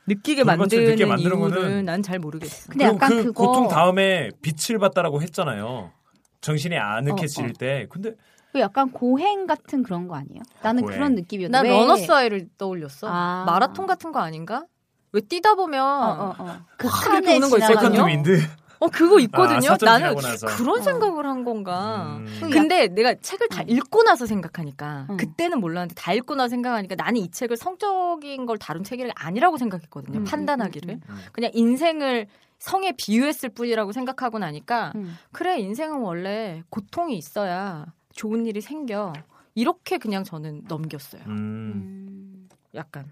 느끼게 0.06 0.44
만드는 0.44 0.84
느끼게 0.86 1.04
만드는 1.04 1.36
이유를 1.38 1.60
거는 1.62 1.84
난 1.84 2.02
잘 2.02 2.18
모르겠어. 2.18 2.70
근데 2.70 2.84
약간 2.86 3.10
그 3.10 3.24
그거 3.24 3.46
고통 3.48 3.68
다음에 3.68 4.30
빛을 4.40 4.78
봤다라고 4.78 5.20
했잖아요. 5.20 5.90
정신이 6.40 6.76
아늑해질 6.78 7.44
어, 7.44 7.48
어. 7.48 7.52
때. 7.58 7.86
근데 7.90 8.12
그 8.52 8.60
약간 8.60 8.90
고행 8.90 9.46
같은 9.46 9.82
그런 9.82 10.08
거 10.08 10.14
아니에요? 10.14 10.40
나는 10.62 10.82
고행. 10.82 10.96
그런 10.96 11.14
느낌이었는데. 11.16 11.58
난 11.58 11.64
왜- 11.66 11.78
러너스 11.78 12.10
아이를 12.10 12.48
떠올렸어. 12.56 13.06
아. 13.10 13.44
마라톤 13.46 13.86
같은 13.86 14.12
거 14.12 14.20
아닌가? 14.20 14.64
왜 15.12 15.20
뛰다 15.20 15.54
보면 15.54 15.84
어, 15.84 16.34
어, 16.38 16.44
어. 16.44 16.58
그 16.76 16.88
이렇게 17.12 17.36
오는 17.36 17.50
거 17.50 17.58
있거든요. 17.58 18.06
어 18.78 18.88
그거 18.88 19.18
있거든요. 19.20 19.70
아, 19.72 19.76
나는. 19.80 20.14
그런 20.56 20.78
어. 20.78 20.82
생각을 20.82 21.26
한 21.26 21.44
건가. 21.44 22.18
음. 22.18 22.50
근데 22.50 22.88
내가 22.88 23.14
책을 23.14 23.48
다 23.48 23.62
음. 23.62 23.70
읽고 23.70 24.02
나서 24.02 24.26
생각하니까 24.26 25.06
음. 25.10 25.16
그때는 25.16 25.60
몰랐는데 25.60 25.94
다 25.94 26.12
읽고 26.12 26.34
나서 26.34 26.48
생각하니까 26.50 26.94
나는 26.94 27.20
이 27.20 27.30
책을 27.30 27.56
성적인 27.56 28.44
걸 28.44 28.58
다룬 28.58 28.84
책이 28.84 29.10
아니라고 29.14 29.56
생각했거든요. 29.56 30.18
음, 30.18 30.24
판단하기를 30.24 30.90
음, 30.94 31.00
음. 31.08 31.16
그냥 31.32 31.50
인생을 31.54 32.26
성에 32.58 32.92
비유했을 32.92 33.50
뿐이라고 33.50 33.92
생각하고 33.92 34.38
나니까 34.38 34.92
음. 34.94 35.16
그래 35.32 35.58
인생은 35.58 36.00
원래 36.00 36.62
고통이 36.68 37.16
있어야 37.16 37.86
좋은 38.12 38.46
일이 38.46 38.60
생겨 38.60 39.12
이렇게 39.54 39.98
그냥 39.98 40.24
저는 40.24 40.64
넘겼어요. 40.68 41.22
음. 41.26 41.30
음. 41.30 42.48
약간 42.74 43.10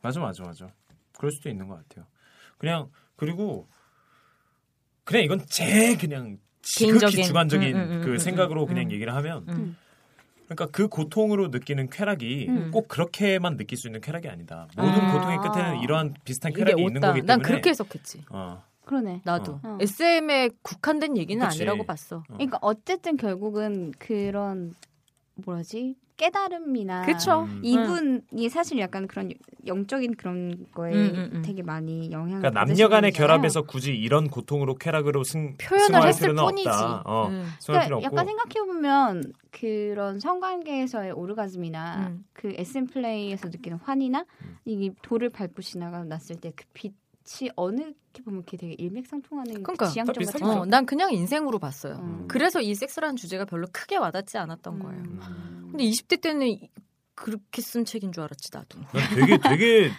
맞아 0.00 0.20
맞아 0.20 0.44
맞아. 0.44 0.66
그럴 1.16 1.32
수도 1.32 1.48
있는 1.48 1.68
것 1.68 1.76
같아요. 1.76 2.06
그냥 2.58 2.88
그리고 3.16 3.68
그냥 5.04 5.22
이건 5.24 5.44
제 5.48 5.96
그냥 5.96 6.38
지극히 6.62 6.98
개인적인, 6.98 7.24
주관적인 7.24 7.76
음, 7.76 7.80
음, 7.80 7.90
음, 7.92 8.02
그 8.02 8.12
음, 8.12 8.18
생각으로 8.18 8.62
음, 8.62 8.68
그냥 8.68 8.86
음. 8.86 8.92
얘기를 8.92 9.14
하면 9.14 9.44
음. 9.48 9.76
그러니까 10.46 10.66
그 10.66 10.88
고통으로 10.88 11.48
느끼는 11.48 11.90
쾌락이 11.90 12.46
음. 12.48 12.70
꼭 12.70 12.88
그렇게만 12.88 13.56
느낄 13.56 13.78
수 13.78 13.88
있는 13.88 14.00
쾌락이 14.00 14.28
아니다. 14.28 14.68
모든 14.76 14.92
아. 14.92 15.12
고통의 15.12 15.38
끝에는 15.38 15.80
이러한 15.82 16.14
비슷한 16.24 16.52
쾌락이 16.52 16.80
있는. 16.80 17.00
거기 17.00 17.20
때문에 17.20 17.22
난 17.22 17.40
그렇게 17.40 17.70
해석했지. 17.70 18.24
어. 18.30 18.62
그러네. 18.84 19.22
나도 19.24 19.60
어. 19.62 19.78
SM에 19.80 20.50
국한된 20.62 21.16
얘기는 21.16 21.42
그치. 21.46 21.62
아니라고 21.62 21.84
봤어. 21.84 22.22
그러니까 22.26 22.58
어쨌든 22.60 23.16
결국은 23.16 23.92
그런 23.98 24.74
뭐라지 25.36 25.96
깨달음이나 26.16 27.06
그쵸? 27.06 27.42
음. 27.48 27.60
이분이 27.62 28.48
사실 28.48 28.78
약간 28.78 29.06
그런 29.08 29.30
영적인 29.66 30.14
그런 30.16 30.66
거에 30.72 30.92
음, 30.92 31.14
음, 31.14 31.30
음. 31.34 31.42
되게 31.42 31.62
많이 31.62 32.10
영향을 32.10 32.40
그러니까 32.40 32.50
남녀간의. 32.64 33.12
결합에서 33.12 33.62
굳이 33.62 33.94
이런 33.96 34.28
고통으로 34.28 34.76
쾌락으로 34.76 35.24
승 35.24 35.56
표현을 35.56 35.86
승화할 35.86 36.08
했을 36.08 36.20
필요는 36.28 36.44
뿐이지. 36.44 36.68
없다. 36.68 37.02
어, 37.04 37.28
음. 37.28 37.48
승화할 37.60 37.88
그러니까. 37.88 38.06
약간 38.12 38.26
생각해 38.26 38.66
보면 38.66 39.32
그런 39.50 40.20
성관계에서의 40.20 41.12
오르가즘이나 41.12 42.08
음. 42.08 42.24
그 42.32 42.52
SM 42.56 42.86
플레이에서 42.86 43.48
느끼는 43.48 43.78
환희나 43.82 44.24
음. 44.42 44.56
이 44.64 44.90
돌을 45.02 45.30
밟고 45.30 45.62
지나가 45.62 46.04
났을 46.04 46.36
때 46.36 46.50
그 46.50 46.64
빛 46.72 46.92
이 47.42 47.50
어느 47.56 47.92
게 48.12 48.22
보면 48.22 48.44
그게 48.44 48.56
되게 48.58 48.74
일맥상통하는 48.74 49.62
그러니까. 49.62 49.86
그 49.86 49.92
지향점 49.92 50.14
다 50.24 50.32
같은. 50.32 50.46
어, 50.46 50.64
난 50.66 50.84
그냥 50.86 51.12
인생으로 51.12 51.58
봤어요. 51.58 51.94
음. 51.96 52.24
그래서 52.28 52.60
이 52.60 52.74
섹스라는 52.74 53.16
주제가 53.16 53.44
별로 53.46 53.66
크게 53.72 53.96
와닿지 53.96 54.36
않았던 54.38 54.78
거예요. 54.78 55.02
음. 55.02 55.68
근데 55.70 55.84
20대 55.84 56.20
때는 56.20 56.46
이- 56.48 56.70
그렇게 57.14 57.62
쓴 57.62 57.84
책인 57.84 58.12
줄 58.12 58.24
알았지 58.24 58.50
나도. 58.52 58.78
난 58.92 59.14
되게 59.14 59.38
되게 59.38 59.90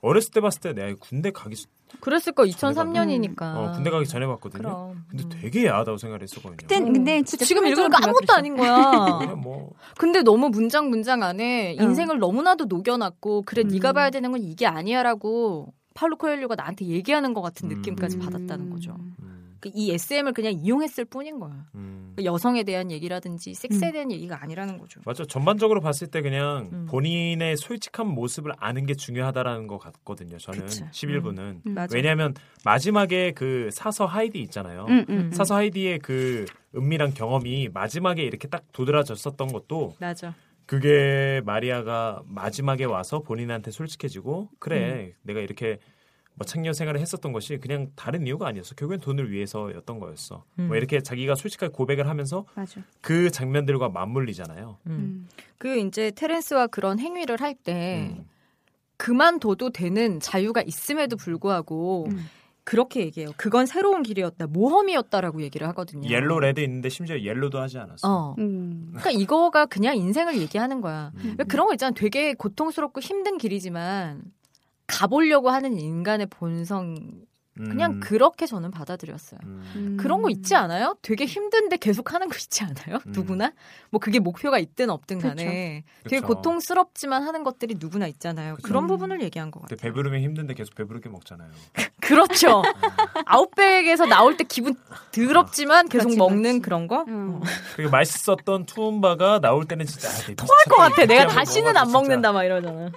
어렸을 0.00 0.30
때 0.32 0.40
봤을 0.40 0.60
때 0.60 0.72
내가 0.72 0.94
군대 0.98 1.30
가기 1.30 1.54
전- 1.56 1.70
그랬을 2.00 2.32
거 2.32 2.42
2003년이니까. 2.42 3.42
어, 3.56 3.72
군대 3.72 3.90
가기 3.90 4.06
전에 4.06 4.26
봤거든요. 4.26 4.62
그럼. 4.62 5.04
근데 5.08 5.24
음. 5.24 5.28
되게 5.28 5.66
야하다고 5.66 5.96
생각했었거든요. 5.98 6.56
그땐 6.56 6.92
근데 6.92 7.22
진짜 7.22 7.44
지금 7.44 7.62
표면적으로 7.62 7.86
읽으니까 7.86 8.06
아무것도 8.08 8.26
그렇죠. 8.26 8.32
아닌 8.38 8.56
거야. 8.56 9.34
뭐 9.36 9.72
근데 9.96 10.22
너무 10.22 10.48
문장 10.48 10.90
문장 10.90 11.22
안에 11.22 11.76
응. 11.78 11.84
인생을 11.84 12.18
너무나도 12.18 12.64
녹여놨고 12.64 13.42
그래 13.42 13.62
음. 13.62 13.68
네가 13.68 13.92
봐야 13.92 14.10
되는 14.10 14.32
건 14.32 14.42
이게 14.42 14.66
아니야라고 14.66 15.72
파울로 15.94 16.16
코엘료가 16.16 16.56
나한테 16.56 16.86
얘기하는 16.86 17.32
것 17.34 17.40
같은 17.40 17.70
음. 17.70 17.76
느낌까지 17.76 18.16
음. 18.16 18.22
받았다는 18.22 18.70
거죠. 18.70 18.96
음, 19.20 19.56
그이 19.60 19.92
SM을 19.92 20.32
그냥 20.32 20.52
이용했을 20.52 21.04
뿐인 21.06 21.38
거야. 21.38 21.66
음. 21.74 22.12
그 22.16 22.24
여성에 22.24 22.64
대한 22.64 22.90
얘기라든지 22.90 23.54
섹스에 23.54 23.88
음. 23.88 23.92
대한 23.92 24.12
얘기가 24.12 24.42
아니라는 24.42 24.78
거죠. 24.78 25.00
맞아. 25.04 25.24
전반적으로 25.24 25.80
봤을 25.80 26.08
때 26.08 26.20
그냥 26.20 26.68
음. 26.72 26.86
본인의 26.88 27.56
솔직한 27.56 28.06
모습을 28.08 28.52
아는 28.58 28.86
게 28.86 28.94
중요하다라는 28.94 29.66
것 29.66 29.78
같거든요. 29.78 30.36
저는 30.38 30.60
그치. 30.60 30.84
11부는. 30.84 31.38
음. 31.38 31.74
맞아. 31.74 31.96
왜냐하면 31.96 32.34
마지막에 32.64 33.32
그 33.32 33.70
사서 33.72 34.06
하이디 34.06 34.40
있잖아요. 34.42 34.86
음, 34.88 35.04
음. 35.08 35.30
사서 35.32 35.54
하이디의 35.56 36.00
그 36.00 36.44
은밀한 36.76 37.14
경험이 37.14 37.68
마지막에 37.72 38.22
이렇게 38.22 38.48
딱 38.48 38.64
도드라졌었던 38.72 39.48
것도 39.48 39.94
맞아. 39.98 40.34
그게 40.66 41.42
마리아가 41.44 42.22
마지막에 42.26 42.84
와서 42.84 43.20
본인한테 43.20 43.70
솔직해지고 43.70 44.50
그래 44.58 45.06
음. 45.06 45.12
내가 45.22 45.40
이렇게 45.40 45.78
뭐 46.34 46.44
청년 46.44 46.74
생활을 46.74 47.00
했었던 47.00 47.32
것이 47.32 47.58
그냥 47.58 47.90
다른 47.94 48.26
이유가 48.26 48.48
아니었어 48.48 48.74
결국엔 48.74 49.00
돈을 49.00 49.30
위해서였던 49.30 50.00
거였어 50.00 50.44
음. 50.58 50.68
뭐 50.68 50.76
이렇게 50.76 51.00
자기가 51.00 51.34
솔직하게 51.34 51.72
고백을 51.72 52.08
하면서 52.08 52.44
맞아. 52.54 52.80
그 53.00 53.30
장면들과 53.30 53.88
맞물리잖아요 53.90 54.78
음. 54.86 54.90
음. 54.90 55.28
그 55.58 55.78
이제 55.78 56.10
테렌스와 56.10 56.66
그런 56.68 56.98
행위를 56.98 57.40
할때 57.40 58.14
음. 58.16 58.24
그만둬도 58.96 59.70
되는 59.70 60.20
자유가 60.20 60.62
있음에도 60.62 61.16
불구하고 61.16 62.06
음. 62.10 62.26
그렇게 62.64 63.00
얘기해요. 63.00 63.30
그건 63.36 63.66
새로운 63.66 64.02
길이었다. 64.02 64.46
모험이었다라고 64.46 65.42
얘기를 65.42 65.68
하거든요. 65.68 66.08
옐로 66.08 66.40
레드 66.40 66.60
있는데 66.60 66.88
심지어 66.88 67.20
옐로도 67.20 67.60
하지 67.60 67.78
않았어. 67.78 68.08
어. 68.08 68.34
음. 68.38 68.86
그러니까 68.88 69.10
이거가 69.10 69.66
그냥 69.66 69.96
인생을 69.96 70.38
얘기하는 70.40 70.80
거야. 70.80 71.12
음. 71.16 71.36
왜 71.38 71.44
그런 71.44 71.66
거 71.66 71.74
있잖아. 71.74 71.92
되게 71.94 72.32
고통스럽고 72.34 73.00
힘든 73.00 73.36
길이지만 73.36 74.22
가보려고 74.86 75.50
하는 75.50 75.78
인간의 75.78 76.26
본성 76.30 76.96
그냥 77.56 77.92
음. 77.92 78.00
그렇게 78.00 78.46
저는 78.46 78.72
받아들였어요. 78.72 79.38
음. 79.44 79.96
그런 80.00 80.22
거 80.22 80.30
있지 80.30 80.56
않아요? 80.56 80.96
되게 81.02 81.24
힘든데 81.24 81.76
계속 81.76 82.12
하는 82.12 82.28
거 82.28 82.34
있지 82.36 82.64
않아요? 82.64 82.98
음. 83.06 83.12
누구나? 83.12 83.52
뭐 83.90 84.00
그게 84.00 84.18
목표가 84.18 84.58
있든 84.58 84.90
없든 84.90 85.20
간에 85.20 85.84
되게 86.02 86.16
그쵸. 86.20 86.26
고통스럽지만 86.34 87.22
하는 87.22 87.44
것들이 87.44 87.76
누구나 87.78 88.08
있잖아요. 88.08 88.56
그쵸. 88.56 88.66
그런 88.66 88.88
부분을 88.88 89.22
얘기한 89.22 89.52
것 89.52 89.62
같아요. 89.62 89.76
배부르면 89.80 90.20
힘든데 90.22 90.54
계속 90.54 90.74
배부르게 90.74 91.08
먹잖아요. 91.10 91.48
그렇죠. 92.02 92.62
아웃백에서 93.26 94.06
나올 94.06 94.36
때 94.36 94.44
기분 94.44 94.74
더럽지만 95.12 95.88
계속 95.88 96.04
그렇지, 96.06 96.18
먹는 96.18 96.42
그렇지. 96.42 96.60
그런 96.60 96.88
거? 96.88 97.04
음. 97.08 97.40
그리고 97.76 97.90
맛있었던 97.90 98.66
투움바가 98.66 99.40
나올 99.40 99.64
때는 99.66 99.86
진짜 99.86 100.08
아, 100.08 100.12
내 100.26 100.34
토할 100.34 100.64
것 100.68 100.76
같아. 100.76 101.06
내가. 101.06 101.26
다시는 101.28 101.76
안 101.76 101.90
먹는다 101.90 102.32
막 102.32 102.44
이러잖아. 102.44 102.90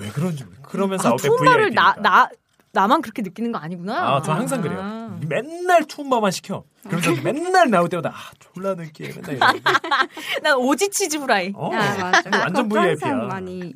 왜 0.00 0.08
그런지 0.08 0.44
모르- 0.44 0.56
그러면서 0.62 1.08
아, 1.08 1.12
아웃백 1.12 1.28
투움바를 1.30 1.74
나, 1.74 1.94
VIP니까. 1.94 2.00
나, 2.02 2.30
나만 2.72 3.02
그렇게 3.02 3.22
느끼는 3.22 3.52
거 3.52 3.58
아니구나. 3.58 4.16
아, 4.16 4.22
저 4.22 4.32
항상 4.32 4.60
그래요. 4.62 4.78
아. 4.82 5.18
맨날 5.28 5.84
투움바만 5.86 6.30
시켜. 6.30 6.64
그래서 6.88 7.10
맨날 7.22 7.70
나올 7.70 7.88
때마다 7.88 8.10
아, 8.10 8.30
졸라 8.38 8.74
느끼해. 8.74 9.12
맨날 9.14 9.36
이러는데. 9.36 9.62
난 10.42 10.56
오지 10.56 10.90
치즈 10.90 11.16
후라이. 11.16 11.52
어, 11.54 11.72
아, 11.72 11.98
맞아. 11.98 12.30
완전 12.38 12.68
그것도 12.68 12.80
VIP야. 12.96 13.14
많이 13.26 13.72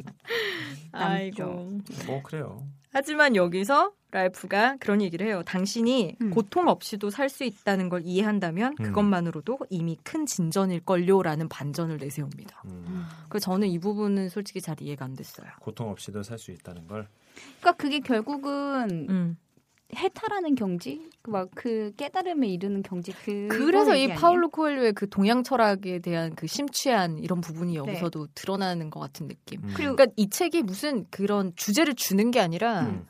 아이고. 0.92 1.44
뭐 2.06 2.22
그래요. 2.22 2.62
하지만 2.94 3.34
여기서 3.36 3.92
랄프가 4.10 4.76
그런 4.78 5.00
얘기를 5.00 5.26
해요. 5.26 5.42
당신이 5.46 6.16
음. 6.20 6.30
고통 6.30 6.68
없이도 6.68 7.08
살 7.08 7.30
수 7.30 7.44
있다는 7.44 7.88
걸 7.88 8.02
이해한다면 8.04 8.74
음. 8.78 8.84
그것만으로도 8.84 9.58
이미 9.70 9.96
큰 10.04 10.26
진전일걸요라는 10.26 11.48
반전을 11.48 11.96
내세웁니다. 11.96 12.62
음, 12.66 13.06
그래서 13.30 13.44
저는 13.46 13.68
이 13.68 13.78
부분은 13.78 14.28
솔직히 14.28 14.60
잘 14.60 14.76
이해가 14.82 15.06
안 15.06 15.14
됐어요. 15.16 15.46
고통 15.60 15.88
없이도 15.88 16.22
살 16.22 16.38
수 16.38 16.50
있다는 16.50 16.86
걸. 16.86 17.08
그러니까 17.60 17.72
그게 17.72 18.00
결국은 18.00 19.06
음. 19.08 19.36
해탈하는 19.94 20.54
경지, 20.54 21.10
막 21.28 21.50
그 21.54 21.92
깨달음에 21.96 22.48
이르는 22.48 22.82
경지 22.82 23.12
그. 23.12 23.48
그래서 23.50 23.94
이 23.94 24.08
파울로 24.08 24.48
코엘료의 24.48 24.94
그 24.94 25.08
동양 25.08 25.42
철학에 25.42 25.98
대한 26.00 26.34
그 26.34 26.46
심취한 26.46 27.18
이런 27.18 27.40
부분이 27.40 27.76
여기서도 27.76 28.28
드러나는 28.34 28.90
것 28.90 29.00
같은 29.00 29.28
느낌. 29.28 29.62
음. 29.62 29.72
그리고 29.74 29.94
그러니까 29.94 30.06
이 30.16 30.28
책이 30.30 30.62
무슨 30.62 31.06
그런 31.10 31.52
주제를 31.56 31.94
주는 31.94 32.30
게 32.30 32.40
아니라 32.40 32.82
음. 32.82 33.06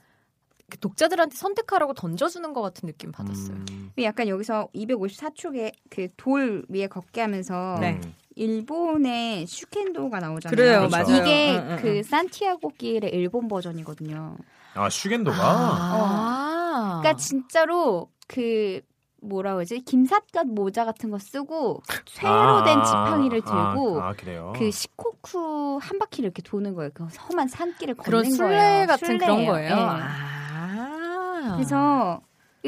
그 0.69 0.79
독자들한테 0.79 1.37
선택하라고 1.37 1.93
던져주는 1.95 2.51
것 2.53 2.63
같은 2.63 2.87
느낌 2.87 3.13
받았어요. 3.13 3.57
음. 3.71 3.93
약간 4.01 4.27
여기서 4.27 4.69
254쪽에 4.75 5.73
그 5.91 6.09
돌 6.17 6.65
위에 6.69 6.87
걷게 6.87 7.21
하면서 7.21 7.77
네. 7.81 8.01
음. 8.43 8.49
일본의 8.51 9.47
슈켄도가 9.47 10.21
나오잖아요. 10.21 10.57
그래요, 10.57 10.79
그렇죠. 10.89 10.97
맞아요. 11.13 11.23
이게 11.23 11.57
응, 11.59 11.67
응, 11.71 11.77
그 11.81 11.89
응. 11.99 12.03
산티아고 12.03 12.73
길의 12.79 13.11
일본 13.13 13.49
버전이거든요. 13.49 14.37
아 14.75 14.89
슈겐도가 14.89 15.37
아. 15.41 16.99
그러니까 17.03 17.17
진짜로 17.19 18.09
그 18.27 18.81
뭐라 19.21 19.55
그러지 19.55 19.81
김삿갓 19.81 20.47
모자 20.49 20.85
같은 20.85 21.11
거 21.11 21.19
쓰고 21.19 21.83
쇠로 22.07 22.65
된 22.65 22.79
아, 22.81 22.83
지팡이를 22.83 23.43
아, 23.45 23.73
들고 23.75 24.01
아, 24.03 24.13
그래요. 24.15 24.53
그 24.57 24.71
시코쿠 24.71 25.79
한 25.81 25.99
바퀴를 25.99 26.29
이렇게 26.29 26.43
도는 26.43 26.75
거예요. 26.75 26.91
그 26.95 27.05
험한 27.05 27.49
산길을 27.49 27.95
그런 27.95 28.23
걷는 28.23 28.37
순례 28.37 28.57
거예요. 28.57 28.87
같은 28.87 29.19
그런 29.19 29.37
순례예요. 29.37 29.53
거예요. 29.53 29.77
네. 29.77 29.83
아. 29.83 31.53
그래서 31.55 32.21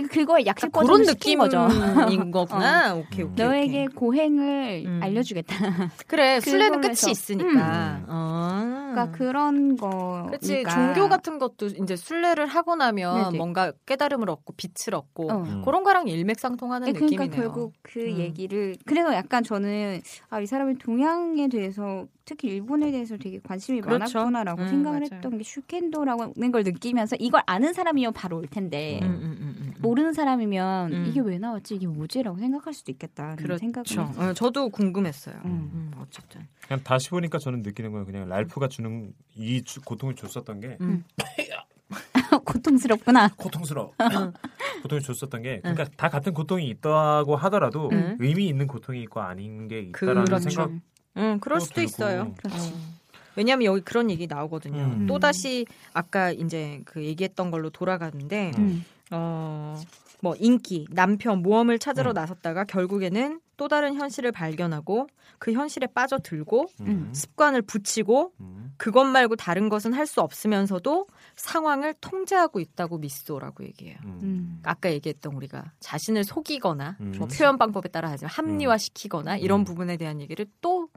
그거에 0.02 0.44
약식 0.46 0.72
그런 0.72 0.86
버전을 0.86 1.04
시킨 1.06 1.38
느낌인 1.38 1.38
거죠. 1.38 1.68
거구나. 2.32 2.94
오케이, 2.96 3.24
오케이. 3.24 3.46
너에게 3.46 3.84
오케이. 3.84 3.86
고행을 3.94 4.82
음. 4.86 5.00
알려주겠다. 5.02 5.54
그래 6.06 6.40
술래는 6.40 6.66
그걸로 6.68 6.80
끝이 6.82 6.90
해서. 6.92 7.10
있으니까. 7.10 7.96
음. 7.98 8.04
어. 8.08 8.60
그러니까 8.94 9.10
그런 9.16 9.76
거. 9.76 10.28
그치 10.30 10.62
종교 10.64 11.08
같은 11.08 11.38
것도 11.38 11.66
이제 11.66 11.96
순례를 11.96 12.46
하고 12.46 12.76
나면 12.76 13.24
네네. 13.24 13.38
뭔가 13.38 13.72
깨달음을 13.86 14.28
얻고 14.30 14.54
빛을 14.56 14.94
얻고 14.94 15.32
어. 15.32 15.42
음. 15.42 15.62
그런 15.64 15.82
거랑 15.84 16.06
일맥상통하는 16.08 16.86
네, 16.86 16.92
그러니까 16.92 17.24
느낌이네요. 17.24 17.52
결국 17.52 17.72
그 17.82 18.00
음. 18.00 18.18
얘기를 18.18 18.76
그래서 18.86 19.12
약간 19.14 19.42
저는 19.42 20.00
아 20.30 20.40
이 20.44 20.46
사람이 20.46 20.76
동양에 20.78 21.48
대해서 21.48 22.06
특히 22.26 22.48
일본에 22.48 22.90
대해서 22.90 23.16
되게 23.16 23.38
관심이 23.42 23.80
그렇죠. 23.80 24.18
많았구나라고 24.18 24.62
음, 24.62 24.68
생각을 24.68 25.00
맞아요. 25.00 25.08
했던 25.12 25.38
게 25.38 25.44
슈켄도라는 25.44 26.52
걸 26.52 26.62
느끼면서 26.62 27.16
이걸 27.18 27.42
아는 27.46 27.72
사람이면 27.72 28.12
바로 28.12 28.36
올 28.38 28.46
텐데 28.46 28.98
음, 29.02 29.06
음, 29.08 29.12
음, 29.14 29.36
음. 29.40 29.43
모르는 29.84 30.12
사람이면 30.12 30.92
음. 30.92 31.06
이게 31.06 31.20
왜 31.20 31.38
나왔지 31.38 31.76
이게 31.76 31.86
뭐지라고 31.86 32.38
생각할 32.38 32.72
수도 32.74 32.90
있겠다는 32.92 33.36
그렇죠. 33.36 33.58
생각을. 33.58 34.30
어, 34.30 34.32
저도 34.34 34.68
궁금했어요. 34.70 35.36
음. 35.44 35.70
음, 35.72 35.90
어쨌든. 36.00 36.46
그냥 36.66 36.82
다시 36.82 37.10
보니까 37.10 37.38
저는 37.38 37.62
느끼는 37.62 37.92
거예요. 37.92 38.04
그냥 38.06 38.28
랄프가 38.28 38.68
주는 38.68 39.12
이 39.34 39.62
주- 39.62 39.80
고통을 39.82 40.14
줬었던 40.16 40.60
게 40.60 40.76
음. 40.80 41.04
고통스럽구나. 42.44 43.28
고통스러워. 43.36 43.92
고통을 44.82 45.02
줬었던 45.02 45.42
게 45.42 45.60
그러니까 45.60 45.84
다 45.96 46.08
같은 46.08 46.32
고통이 46.34 46.68
있다고 46.68 47.36
하더라도 47.36 47.88
음. 47.92 48.16
의미 48.20 48.48
있는 48.48 48.66
고통이 48.66 49.02
있고 49.02 49.20
아닌 49.20 49.68
게 49.68 49.80
있다라는 49.80 50.24
그렇죠. 50.24 50.50
생각. 50.50 50.70
음, 51.16 51.38
그럴 51.40 51.58
또 51.58 51.64
수도 51.64 51.74
들고. 51.76 51.84
있어요. 51.86 52.34
그렇지. 52.38 52.72
음. 52.72 52.94
왜냐하면 53.36 53.64
여기 53.66 53.80
그런 53.80 54.10
얘기 54.10 54.26
나오거든요. 54.26 54.78
음. 54.82 55.06
또 55.06 55.18
다시 55.18 55.66
아까 55.92 56.30
이제 56.30 56.80
그 56.84 57.04
얘기했던 57.04 57.50
걸로 57.50 57.70
돌아가는데 57.70 58.52
음. 58.58 58.84
어, 59.10 59.80
뭐 60.20 60.34
인기, 60.38 60.86
남편, 60.90 61.42
모험을 61.42 61.78
찾으러 61.78 62.12
음. 62.12 62.14
나섰다가 62.14 62.64
결국에는 62.64 63.40
또 63.56 63.68
다른 63.68 63.94
현실을 63.94 64.32
발견하고 64.32 65.06
그 65.38 65.52
현실에 65.52 65.86
빠져들고 65.88 66.66
음. 66.80 67.10
습관을 67.12 67.62
붙이고 67.62 68.32
음. 68.40 68.72
그것 68.76 69.04
말고 69.04 69.36
다른 69.36 69.68
것은 69.68 69.92
할 69.92 70.06
수 70.06 70.20
없으면서도 70.20 71.06
상황을 71.36 71.94
통제하고 72.00 72.60
있다고 72.60 72.98
미소라고 72.98 73.64
얘기해요. 73.64 73.98
음. 74.04 74.18
음. 74.22 74.60
아까 74.62 74.90
얘기했던 74.92 75.34
우리가 75.34 75.72
자신을 75.80 76.24
속이거나 76.24 76.96
음. 77.00 77.14
뭐 77.18 77.28
표현 77.28 77.58
방법에 77.58 77.88
따라 77.88 78.10
하지만 78.10 78.30
합리화시키거나 78.32 79.36
이런 79.36 79.64
부분에 79.64 79.96
대한 79.96 80.20
얘기를 80.20 80.46
또 80.60 80.88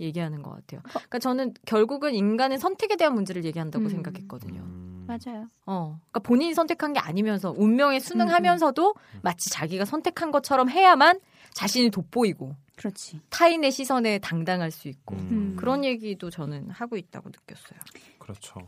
얘기하는 0.00 0.42
것 0.42 0.50
같아요. 0.50 0.80
그러니까 0.84 1.18
저는 1.18 1.54
결국은 1.66 2.14
인간의 2.14 2.58
선택에 2.58 2.96
대한 2.96 3.14
문제를 3.14 3.44
얘기한다고 3.44 3.84
음. 3.84 3.90
생각했거든요. 3.90 4.62
음. 5.12 5.18
맞아요. 5.24 5.48
어, 5.66 5.98
그러니까 6.00 6.20
본인이 6.20 6.54
선택한 6.54 6.92
게 6.92 7.00
아니면서 7.00 7.54
운명에 7.56 8.00
순응하면서도 8.00 8.94
마치 9.22 9.50
자기가 9.50 9.84
선택한 9.84 10.30
것처럼 10.30 10.68
해야만 10.70 11.20
자신이 11.54 11.90
돋보이고 11.90 12.54
그렇지. 12.76 13.20
타인의 13.30 13.70
시선에 13.70 14.18
당당할 14.18 14.70
수 14.70 14.88
있고 14.88 15.16
음. 15.16 15.56
그런 15.58 15.84
얘기도 15.84 16.30
저는 16.30 16.70
하고 16.70 16.96
있다고 16.96 17.28
느꼈어요. 17.28 17.78
그렇죠. 18.18 18.60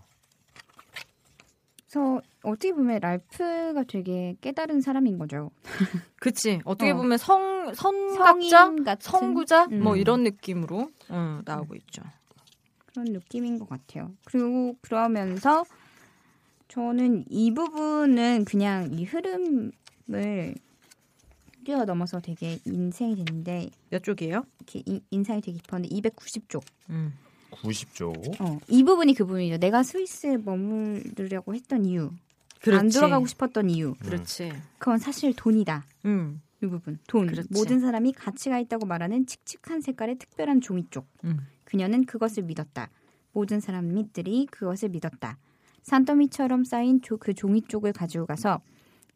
그래서 1.95 2.21
어떻게 2.43 2.73
보면 2.73 3.01
랄프가 3.01 3.85
되게 3.85 4.37
깨달은 4.41 4.81
사람인 4.81 5.17
거죠. 5.19 5.51
그치? 6.21 6.61
어떻게 6.65 6.91
어. 6.91 6.97
보면 6.97 7.19
성 7.19 7.73
선각자, 7.75 8.97
선구자 9.01 9.67
음. 9.67 9.83
뭐 9.83 9.97
이런 9.97 10.25
느낌으로 10.25 10.91
어, 11.09 11.41
나오고 11.45 11.77
있죠. 11.77 12.03
그런 12.87 13.07
느낌인 13.07 13.59
것 13.59 13.69
같아요. 13.69 14.13
그리고 14.25 14.77
그러면서 14.81 15.65
저는 16.69 17.25
이 17.29 17.53
부분은 17.55 18.45
그냥 18.45 18.93
이 18.93 19.05
흐름을 19.05 20.55
뛰어넘어서 21.65 22.21
되게 22.21 22.59
인생이 22.67 23.17
됐는데 23.17 23.71
몇 23.91 24.03
쪽이에요? 24.03 24.45
이렇게 24.59 24.83
이- 24.87 25.01
인상이 25.11 25.41
되게 25.41 25.59
깊었는데 25.59 25.95
290쪽. 25.97 26.63
음. 26.91 27.15
90조. 27.51 28.41
어, 28.41 28.59
이 28.69 28.83
부분이 28.83 29.15
그 29.15 29.25
부분이죠. 29.25 29.59
내가 29.59 29.83
스위스에 29.83 30.37
머무르려고 30.39 31.55
했던 31.55 31.85
이유, 31.85 32.11
안 32.67 32.89
들어가고 32.89 33.27
싶었던 33.27 33.71
이유, 33.71 33.95
그렇지. 34.01 34.53
그건 34.79 34.99
사실 34.99 35.35
돈이다. 35.35 35.87
음. 36.07 36.41
이 36.63 36.67
부분, 36.67 36.99
돈. 37.07 37.27
그렇지. 37.29 37.49
모든 37.53 37.79
사람이 37.81 38.13
가치가 38.13 38.59
있다고 38.59 38.87
말하는 38.87 39.27
칙칙한 39.27 39.83
색깔의 39.83 40.17
특별한 40.19 40.61
종이 40.63 40.85
쪽. 40.91 41.07
음. 41.25 41.47
그녀는 41.65 42.05
그것을 42.05 42.43
믿었다. 42.43 42.91
모든 43.33 43.61
사람들이 43.61 44.47
그것을 44.51 44.89
믿었다. 44.91 45.39
산더미처럼 45.85 46.65
쌓인 46.65 47.01
조- 47.01 47.17
그 47.19 47.35
종이 47.35 47.63
쪽을 47.63 47.93
가지고 47.93 48.27
가서 48.27 48.61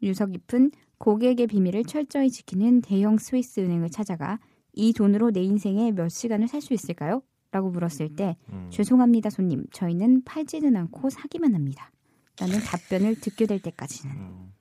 유서 0.01 0.25
깊은 0.27 0.71
고객의 0.97 1.47
비밀을 1.47 1.83
철저히 1.85 2.29
지키는 2.29 2.81
대형 2.81 3.17
스위스 3.17 3.59
은행을 3.59 3.89
찾아가 3.89 4.39
이 4.73 4.93
돈으로 4.93 5.31
내 5.31 5.41
인생에 5.43 5.91
몇 5.91 6.09
시간을 6.09 6.47
살 6.47 6.61
수 6.61 6.73
있을까요? 6.73 7.21
라고 7.51 7.71
물었을 7.71 8.15
때 8.15 8.37
음. 8.53 8.67
죄송합니다 8.69 9.31
손님 9.31 9.65
저희는 9.71 10.23
팔지는 10.23 10.75
않고 10.75 11.09
사기만 11.09 11.55
합니다. 11.55 11.91
라는 12.39 12.59
답변을 12.59 13.19
듣게 13.19 13.47
될 13.47 13.59
때까지는 13.59 14.15
음. 14.15 14.53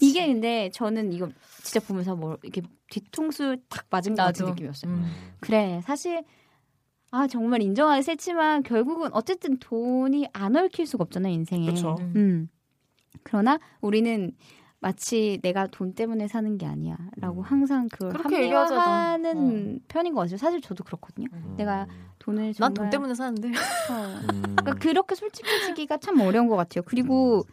이게 0.00 0.26
근데 0.26 0.70
저는 0.72 1.12
이거 1.12 1.28
진짜 1.62 1.86
보면서 1.86 2.16
뭐 2.16 2.38
이렇게 2.42 2.62
뒤통수 2.90 3.58
탁 3.68 3.86
맞은 3.90 4.14
것 4.14 4.22
같은. 4.22 4.46
느낌이었어요. 4.46 4.90
음. 4.90 5.04
그래 5.40 5.82
사실 5.84 6.24
아 7.10 7.26
정말 7.26 7.62
인정하기 7.62 8.02
싫지만 8.02 8.62
결국은 8.62 9.10
어쨌든 9.12 9.58
돈이 9.58 10.28
안 10.32 10.56
얽힐 10.56 10.86
수가 10.86 11.02
없잖아요 11.02 11.32
인생에. 11.32 11.66
그렇죠. 11.66 11.96
음. 12.00 12.12
음. 12.16 12.48
그러나 13.22 13.58
우리는 13.80 14.32
마치 14.78 15.38
내가 15.42 15.66
돈 15.66 15.92
때문에 15.92 16.26
사는 16.26 16.56
게 16.56 16.66
아니야라고 16.66 17.40
음. 17.40 17.42
항상 17.42 17.88
그걸. 17.92 18.18
합리화하는 18.18 19.80
편인 19.88 20.14
것 20.14 20.22
같아요. 20.22 20.38
사실 20.38 20.60
저도 20.60 20.84
그렇거든요. 20.84 21.26
음. 21.32 21.54
내가 21.56 21.86
돈을 22.18 22.44
난 22.44 22.52
정말 22.54 22.74
돈 22.74 22.90
때문에 22.90 23.14
사는데. 23.14 23.48
어, 23.48 23.52
음. 24.32 24.42
그러니까 24.56 24.74
그렇게 24.74 25.14
솔직해지기가 25.14 25.98
참 25.98 26.20
어려운 26.20 26.48
것 26.48 26.56
같아요. 26.56 26.82
그리고 26.86 27.44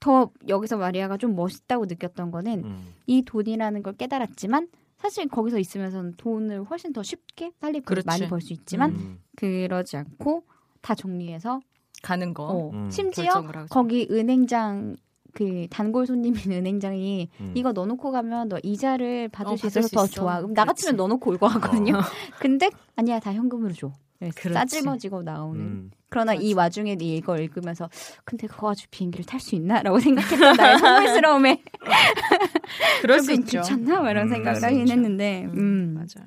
더 0.00 0.30
여기서 0.48 0.78
마리아가 0.78 1.16
좀 1.16 1.36
멋있다고 1.36 1.84
느꼈던 1.86 2.32
거는 2.32 2.64
음. 2.64 2.94
이 3.06 3.22
돈이라는 3.22 3.82
걸 3.84 3.92
깨달았지만 3.92 4.66
사실 5.02 5.28
거기서 5.28 5.58
있으면서는 5.58 6.14
돈을 6.16 6.64
훨씬 6.64 6.92
더 6.92 7.02
쉽게 7.02 7.50
빨리 7.60 7.80
벌-. 7.80 8.02
많이 8.06 8.28
벌 8.28 8.40
수 8.40 8.52
있지만 8.52 8.90
음. 8.92 9.18
그러지 9.36 9.96
않고 9.96 10.44
다 10.80 10.94
정리해서 10.94 11.60
가는 12.02 12.32
거. 12.32 12.44
어, 12.44 12.70
음. 12.72 12.88
심지어. 12.90 13.42
거기 13.68 14.06
은행장 14.10 14.96
그 15.34 15.66
단골 15.70 16.06
손님인 16.06 16.34
은행장이 16.52 17.28
음. 17.40 17.52
이거 17.56 17.72
넣어놓고 17.72 18.10
가면 18.12 18.48
너 18.48 18.58
이자를 18.62 19.28
받을 19.28 19.52
어, 19.52 19.56
수 19.56 19.66
있어서 19.66 19.88
수더 19.88 20.04
있어. 20.04 20.12
좋아. 20.14 20.36
그럼 20.40 20.54
나 20.54 20.64
같으면. 20.64 20.96
넣어놓고 20.96 21.30
올 21.30 21.38
거 21.38 21.48
같거든요. 21.48 21.96
어. 21.96 22.00
근데 22.38 22.70
아니야 22.96 23.18
다 23.18 23.32
현금으로 23.32 23.72
줘. 23.72 23.92
그렇지. 24.30 24.54
짜증어지고 24.54 25.22
나오는. 25.22 25.60
음. 25.60 25.90
그러나 26.08 26.34
이 26.34 26.52
와중에 26.52 26.96
이걸 27.00 27.40
읽으면서 27.40 27.88
근데 28.24 28.46
그거 28.46 28.68
가지고 28.68 28.88
비행기를 28.90 29.24
탈 29.24 29.40
수 29.40 29.54
있나라고 29.54 29.98
생각했던 30.00 30.56
나의 30.56 30.78
속물스러움에 30.78 31.62
그럴 33.00 33.20
수 33.20 33.32
있죠. 33.32 33.60
귀찮나 33.62 34.00
뭐 34.00 34.10
이런 34.10 34.26
음, 34.26 34.30
생각을 34.30 34.62
하긴. 34.62 34.88
했는데 34.88 35.44
음. 35.46 35.94
맞아. 35.98 36.20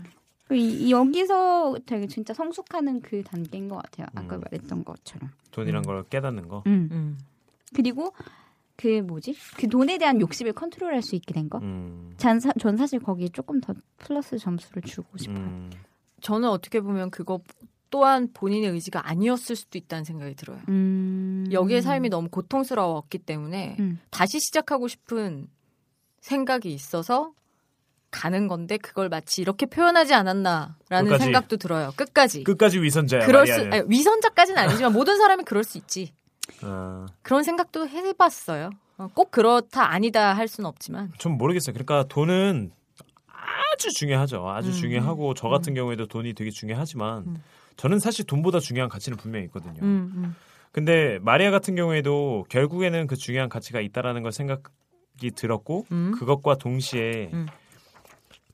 그 0.47 0.55
이, 0.55 0.87
이 0.87 0.91
여기서 0.91 1.77
되게 1.85 2.07
진짜 2.07 2.33
성숙하는 2.33 3.01
그 3.01 3.23
단계인 3.23 3.67
것 3.67 3.77
같아요. 3.77 4.07
아까 4.15 4.35
음. 4.35 4.41
말했던 4.41 4.85
것처럼. 4.85 5.31
돈이란 5.51 5.83
음. 5.83 5.85
걸 5.85 6.03
깨닫는 6.03 6.47
거. 6.47 6.63
음. 6.67 6.89
음. 6.91 7.17
그리고 7.75 8.13
그 8.75 9.01
뭐지? 9.01 9.35
그 9.57 9.67
돈에 9.67 9.97
대한 9.97 10.19
욕심을 10.19 10.53
컨트롤할 10.53 11.01
수 11.01 11.15
있게 11.15 11.33
된 11.33 11.49
거. 11.49 11.59
음. 11.59 12.13
전, 12.17 12.39
사, 12.39 12.51
전 12.59 12.77
사실 12.77 12.99
거기에 12.99 13.29
조금 13.29 13.59
더 13.61 13.73
플러스 13.97 14.37
점수를 14.37 14.83
주고 14.83 15.17
싶어요. 15.17 15.37
음. 15.37 15.71
저는 16.21 16.49
어떻게 16.49 16.79
보면 16.81 17.09
그거 17.09 17.39
또한 17.95 18.27
본인의 18.33 18.71
의지가 18.71 19.07
아니었을 19.09 19.55
수도 19.55 19.77
있다는 19.77 20.03
생각이 20.03 20.35
들어요. 20.35 20.59
음. 20.67 21.47
여기의 21.49 21.81
삶이 21.81 22.09
너무 22.09 22.27
고통스러웠기 22.27 23.19
때문에 23.19 23.77
음. 23.79 24.01
다시 24.09 24.41
시작하고 24.41 24.89
싶은 24.89 25.47
생각이 26.19 26.73
있어서 26.73 27.31
가는 28.11 28.49
건데 28.49 28.75
그걸 28.75 29.07
마치 29.07 29.41
이렇게 29.41 29.65
표현하지 29.65 30.13
않았나라는 30.13 30.75
끝까지. 31.05 31.23
생각도 31.23 31.55
들어요. 31.55 31.93
끝까지. 31.95 32.43
끝까지 32.43 32.81
위선자야. 32.81 33.25
그럴 33.25 33.47
수. 33.47 33.61
아니, 33.61 33.81
위선자까지는 33.87 34.61
아니지만 34.61 34.91
모든 34.91 35.17
사람이 35.17 35.45
그럴 35.45 35.63
수 35.63 35.77
있지. 35.77 36.11
어, 36.63 37.05
그런 37.21 37.43
생각도 37.43 37.87
해봤어요. 37.87 38.71
어, 38.97 39.07
꼭 39.13 39.31
그렇다 39.31 39.89
아니다 39.89 40.33
할 40.33 40.49
수는 40.49 40.67
없지만. 40.67 41.13
좀 41.17 41.37
모르겠어요. 41.37 41.73
그러니까 41.73 42.03
돈은 42.09 42.73
아주 43.27 43.89
중요하죠. 43.93 44.49
아주 44.49 44.71
음. 44.71 44.73
중요하고 44.73 45.33
저 45.33 45.47
같은 45.47 45.73
경우에도 45.73 46.07
돈이 46.07 46.33
되게 46.33 46.49
중요하지만 46.49 47.23
음. 47.27 47.43
저는 47.77 47.99
사실 47.99 48.25
돈보다 48.25 48.59
중요한 48.59 48.89
가치는 48.89 49.17
분명히 49.17 49.45
있거든요. 49.45 49.79
음, 49.81 50.11
음. 50.15 50.35
근데 50.71 51.19
마리아 51.21 51.51
같은 51.51 51.75
경우에도 51.75 52.45
결국에는 52.49 53.07
그 53.07 53.15
중요한 53.15 53.49
가치가 53.49 53.79
있다라는 53.79 54.23
걸 54.23 54.31
생각이 54.31 55.31
들었고 55.35 55.85
음. 55.91 56.11
그것과 56.11 56.55
동시에 56.55 57.29
음. 57.33 57.45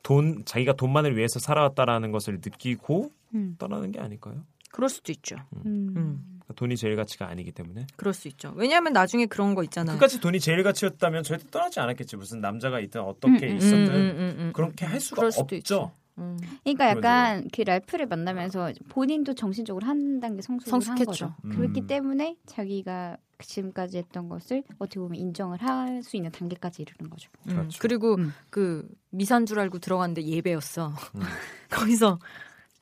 돈 0.03 0.43
자기가 0.45 0.73
돈만을 0.73 1.17
위해서 1.17 1.39
살아왔다라는 1.39 2.11
것을 2.11 2.35
느끼고 2.35 3.11
음. 3.33 3.55
떠나는 3.57 3.91
게 3.91 3.99
아닐까요? 3.99 4.43
그럴 4.71 4.89
수도 4.89 5.11
있죠. 5.11 5.35
음. 5.65 5.93
음. 5.95 6.25
그러니까 6.41 6.53
돈이 6.55 6.77
제일 6.77 6.95
가치가 6.95 7.27
아니기 7.27 7.51
때문에 7.51 7.87
그럴 7.95 8.13
수 8.13 8.27
있죠. 8.29 8.53
왜냐하면 8.55 8.93
나중에 8.93 9.25
그런 9.25 9.55
거 9.55 9.63
있잖아요. 9.63 9.97
끝까지 9.97 10.19
돈이 10.19 10.39
제일 10.39 10.63
가치였다면 10.63 11.23
절대 11.23 11.45
떠나지 11.49 11.79
않았겠지. 11.79 12.17
무슨 12.17 12.39
남자가 12.41 12.79
있든 12.79 13.01
어떻게 13.01 13.47
음, 13.47 13.51
음, 13.51 13.57
있었든 13.57 13.87
음, 13.87 13.93
음, 13.93 14.35
음, 14.37 14.51
그렇게 14.53 14.85
할 14.85 14.99
수가 14.99 15.27
없죠. 15.27 15.55
있죠. 15.55 15.91
음. 16.21 16.37
그러니까 16.63 16.87
약간 16.89 17.47
그 17.53 17.63
랄프를 17.63 18.05
만나면서 18.07 18.71
본인도 18.89 19.33
정신적으로 19.33 19.85
한 19.85 20.19
단계 20.19 20.41
성숙을 20.41 20.73
한 20.73 20.81
성숙했죠. 20.81 21.05
거죠. 21.05 21.35
음. 21.45 21.49
그렇기 21.51 21.87
때문에 21.87 22.37
자기가 22.45 23.17
지금까지 23.39 23.97
했던 23.97 24.29
것을 24.29 24.63
어떻게 24.77 24.99
보면 24.99 25.15
인정을 25.19 25.61
할 25.61 26.03
수 26.03 26.15
있는 26.15 26.31
단계까지 26.31 26.83
이르는 26.83 27.09
거죠. 27.09 27.29
음. 27.47 27.53
그렇죠. 27.55 27.79
그리고 27.81 28.15
음. 28.15 28.33
그 28.49 28.87
미산 29.09 29.45
줄 29.45 29.59
알고 29.59 29.79
들어갔는데 29.79 30.23
예배였어. 30.23 30.93
음. 31.15 31.21
거기서 31.69 32.19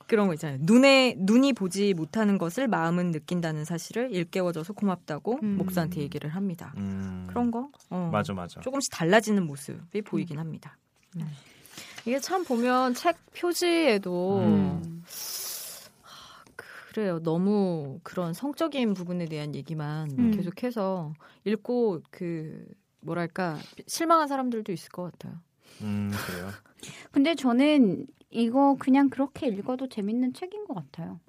그런 0.06 0.26
거 0.26 0.34
있잖아요. 0.34 0.58
눈에 0.62 1.14
눈이 1.18 1.52
보지 1.52 1.94
못하는 1.94 2.36
것을 2.36 2.66
마음은 2.66 3.12
느낀다는 3.12 3.64
사실을 3.64 4.12
일깨워줘서 4.12 4.72
고맙다고 4.72 5.38
음. 5.42 5.56
목사한테 5.56 6.00
얘기를 6.00 6.30
합니다. 6.30 6.74
음. 6.76 7.26
그런 7.28 7.50
거 7.50 7.70
어. 7.90 8.08
맞아 8.12 8.32
맞아. 8.32 8.60
조금씩 8.60 8.92
달라지는 8.92 9.46
모습이 9.46 10.02
보이긴 10.02 10.38
합니다. 10.38 10.76
음. 11.16 11.26
이게 12.06 12.18
참 12.18 12.44
보면 12.44 12.94
책 12.94 13.16
표지에도 13.34 14.38
음. 14.38 15.04
그래요. 16.92 17.20
너무 17.22 18.00
그런 18.02 18.32
성적인 18.34 18.94
부분에 18.94 19.26
대한 19.26 19.54
얘기만 19.54 20.10
음. 20.18 20.30
계속해서 20.32 21.12
읽고 21.44 22.02
그 22.10 22.66
뭐랄까 23.00 23.58
실망한 23.86 24.26
사람들도 24.26 24.72
있을 24.72 24.90
것 24.90 25.12
같아요. 25.12 25.40
음 25.82 26.10
그래요. 26.26 26.48
근데 27.12 27.34
저는 27.34 28.06
이거 28.30 28.76
그냥 28.78 29.08
그렇게 29.08 29.46
읽어도 29.46 29.88
재밌는 29.88 30.32
책인 30.32 30.64
것 30.66 30.74
같아요. 30.74 31.20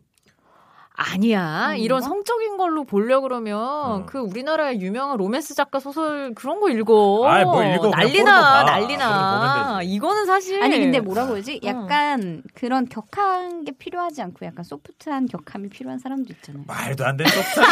아니야. 1.01 1.41
아닌가? 1.41 1.75
이런 1.75 2.01
성적인 2.01 2.57
걸로 2.57 2.83
보려 2.83 3.21
그러면 3.21 3.57
어. 3.59 4.03
그 4.05 4.19
우리나라의 4.19 4.79
유명한 4.81 5.17
로맨스 5.17 5.55
작가 5.55 5.79
소설 5.79 6.33
그런 6.35 6.59
거 6.59 6.69
읽어. 6.69 7.25
아이, 7.27 7.43
뭘 7.43 7.73
읽어. 7.75 7.89
난리나, 7.89 8.41
봐. 8.41 8.63
난리나. 8.63 9.79
이거는 9.83 10.25
사실 10.25 10.61
아니 10.61 10.77
근데 10.79 10.99
뭐라 10.99 11.25
그러지? 11.27 11.59
어. 11.63 11.67
약간 11.67 12.43
그런 12.53 12.87
격한 12.87 13.65
게 13.65 13.71
필요하지 13.71 14.21
않고 14.21 14.45
약간 14.45 14.63
소프트한 14.63 15.27
격함이 15.27 15.69
필요한 15.69 15.99
사람도 15.99 16.31
있잖아요. 16.33 16.63
말도 16.67 17.05
안 17.05 17.17
되는 17.17 17.31
소프트한 17.31 17.67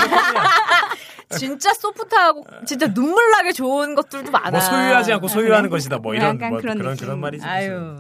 진짜 1.38 1.74
소프트하고 1.74 2.44
진짜 2.66 2.92
눈물 2.94 3.30
나게 3.32 3.52
좋은 3.52 3.94
것들도 3.96 4.32
많아. 4.32 4.52
뭐 4.52 4.60
소유하지 4.60 5.14
않고 5.14 5.28
소유하는 5.28 5.70
것이다. 5.70 5.98
뭐 6.00 6.16
이런 6.16 6.36
약간 6.36 6.50
뭐 6.52 6.60
그런 6.60 6.78
그런. 6.78 6.96
그런 6.98 7.20
말이지. 7.20 7.46
무슨. 7.46 7.50
아유. 7.56 7.96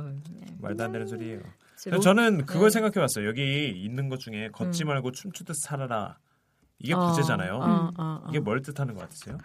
말도 0.61 0.83
안 0.83 0.91
되는 0.91 1.07
소리예요. 1.07 1.39
로- 1.87 1.99
저는 1.99 2.45
그걸 2.45 2.65
네. 2.65 2.69
생각해봤어요. 2.71 3.27
여기 3.27 3.69
있는 3.69 4.09
것 4.09 4.19
중에 4.19 4.49
걷지 4.51 4.83
음. 4.83 4.87
말고 4.87 5.11
춤추듯 5.11 5.55
살아라. 5.55 6.17
이게 6.79 6.93
어, 6.93 7.07
부제잖아요. 7.07 7.55
어, 7.55 7.63
어, 7.65 7.91
어. 7.97 8.27
이게 8.29 8.39
뭘 8.39 8.61
뜻하는 8.61 8.93
것 8.93 9.01
같으세요? 9.01 9.37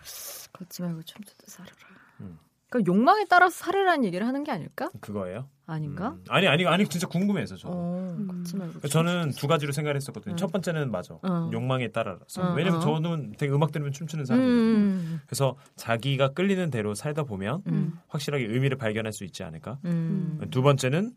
걷지 0.52 0.82
말고 0.82 1.02
춤추듯 1.02 1.48
살아라. 1.48 1.72
음. 2.20 2.38
그러니까 2.68 2.92
욕망에 2.92 3.24
따라서 3.28 3.54
살으라는 3.56 4.04
얘기를 4.04 4.26
하는 4.26 4.42
게 4.44 4.50
아닐까? 4.52 4.88
그거예요? 5.00 5.48
아닌가? 5.66 6.10
음. 6.10 6.24
아니 6.28 6.46
아니 6.46 6.66
아니 6.66 6.86
진짜 6.86 7.06
궁금해서 7.06 7.56
저. 7.56 7.68
어, 7.68 8.14
음. 8.18 8.26
걷지 8.28 8.56
말고. 8.56 8.72
그러니까 8.80 8.88
저는 8.88 9.30
두 9.30 9.46
가지로 9.46 9.72
생각을 9.72 9.96
했었거든요. 9.96 10.34
음. 10.34 10.36
첫 10.36 10.50
번째는 10.52 10.90
맞아. 10.90 11.14
어. 11.22 11.50
욕망에 11.52 11.88
따라서. 11.92 12.42
어, 12.42 12.54
왜냐면 12.54 12.78
어. 12.78 12.80
저는 12.80 13.34
되게 13.38 13.52
음악 13.52 13.70
들으면 13.72 13.92
춤추는 13.92 14.24
사람이거든요. 14.26 14.62
음, 14.64 15.20
그래서 15.26 15.56
자기가 15.76 16.32
끌리는 16.32 16.70
대로 16.70 16.94
살다 16.94 17.22
보면 17.24 17.62
음, 17.68 17.98
확실하게 18.08 18.44
의미를 18.46 18.76
발견할 18.76 19.12
수 19.12 19.24
있지 19.24 19.42
않을까. 19.44 19.78
음, 19.84 20.40
두 20.50 20.62
번째는 20.62 21.12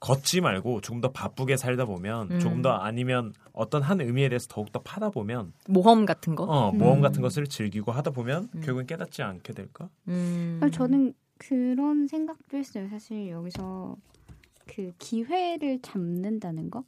걷지 0.00 0.40
말고 0.40 0.80
조금 0.80 1.00
더 1.00 1.12
바쁘게 1.12 1.56
살다 1.56 1.84
보면 1.84 2.30
음. 2.30 2.40
조금 2.40 2.62
더 2.62 2.72
아니면 2.72 3.32
어떤 3.52 3.82
한 3.82 4.00
의미에 4.00 4.28
대해서 4.30 4.46
더욱 4.48 4.72
더 4.72 4.80
파다 4.80 5.10
보면 5.10 5.52
모험 5.68 6.06
같은 6.06 6.34
거. 6.34 6.44
어, 6.44 6.72
모험 6.72 6.98
음. 6.98 7.02
같은 7.02 7.20
것을 7.22 7.46
즐기고 7.46 7.92
하다 7.92 8.10
보면 8.10 8.48
음. 8.54 8.60
결국엔 8.62 8.86
깨닫지 8.86 9.22
않게 9.22 9.52
될까? 9.52 9.88
음. 10.08 10.58
아, 10.62 10.70
저는 10.70 11.12
그런 11.38 12.06
생각도 12.06 12.56
했어요. 12.56 12.88
사실 12.90 13.28
여기서 13.28 13.96
그 14.66 14.92
기회를 14.98 15.80
잡는다는 15.82 16.70
거, 16.70 16.84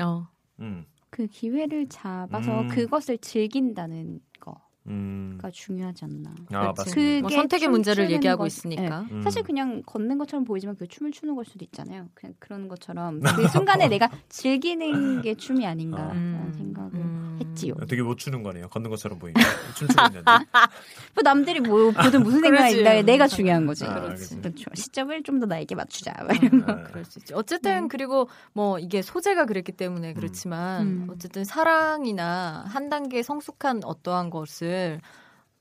어. 0.00 0.28
그 0.56 0.62
음. 0.62 0.84
기회를 1.30 1.88
잡아서 1.88 2.62
음. 2.62 2.68
그것을 2.68 3.18
즐긴다는 3.18 4.20
거가 4.40 4.60
음. 4.88 5.38
중요하지 5.52 6.04
않나. 6.04 6.30
아. 6.52 6.72
맞습니다. 6.76 7.20
뭐 7.22 7.30
선택의 7.30 7.68
문제를 7.68 8.10
얘기하고 8.10 8.40
것- 8.40 8.46
있으니까. 8.46 9.00
네. 9.02 9.06
음. 9.14 9.22
사실 9.22 9.42
그냥 9.42 9.82
걷는 9.86 10.18
것처럼 10.18 10.44
보이지만 10.44 10.76
그 10.76 10.86
춤을 10.86 11.12
추는 11.12 11.34
걸 11.34 11.44
수도 11.44 11.64
있잖아요. 11.64 12.08
그냥 12.14 12.34
그런 12.38 12.68
것처럼 12.68 13.20
그 13.46 13.48
순간에 13.48 13.88
내가 13.88 14.10
즐기는 14.28 15.22
게 15.22 15.34
춤이 15.34 15.66
아닌가라는 15.66 16.16
음. 16.16 16.52
생각을 16.56 16.90
음. 16.94 17.17
했지요. 17.40 17.74
되게 17.88 18.02
못 18.02 18.18
추는 18.18 18.42
거네요. 18.42 18.68
걷는 18.68 18.90
것처럼 18.90 19.18
보이니까 19.18 19.40
춤추고 19.76 20.02
있는데. 20.08 20.24
뭐 21.14 21.22
남들이 21.24 21.60
뭐 21.60 21.90
보든 21.92 22.22
무슨 22.22 22.40
생각이. 22.40 22.78
있나 22.78 23.00
내가 23.02 23.26
중요한 23.26 23.64
거지. 23.66 23.84
아, 23.86 23.94
그렇지. 23.94 24.36
그렇죠. 24.40 24.64
시점을 24.74 25.22
좀 25.22 25.38
더 25.38 25.46
나에게 25.46 25.74
맞추자. 25.76 26.12
거. 26.12 26.26
네. 26.32 26.48
그럴 26.48 27.04
수 27.04 27.20
있지. 27.20 27.32
어쨌든 27.34 27.86
그리고 27.88 28.28
뭐 28.52 28.78
이게 28.78 29.02
소재가 29.02 29.46
그랬기 29.46 29.72
때문에 29.72 30.14
그렇지만 30.14 30.82
음. 30.86 31.06
어쨌든 31.10 31.44
사랑이나 31.44 32.64
한 32.66 32.88
단계 32.88 33.22
성숙한 33.22 33.82
어떠한 33.84 34.30
것을 34.30 35.00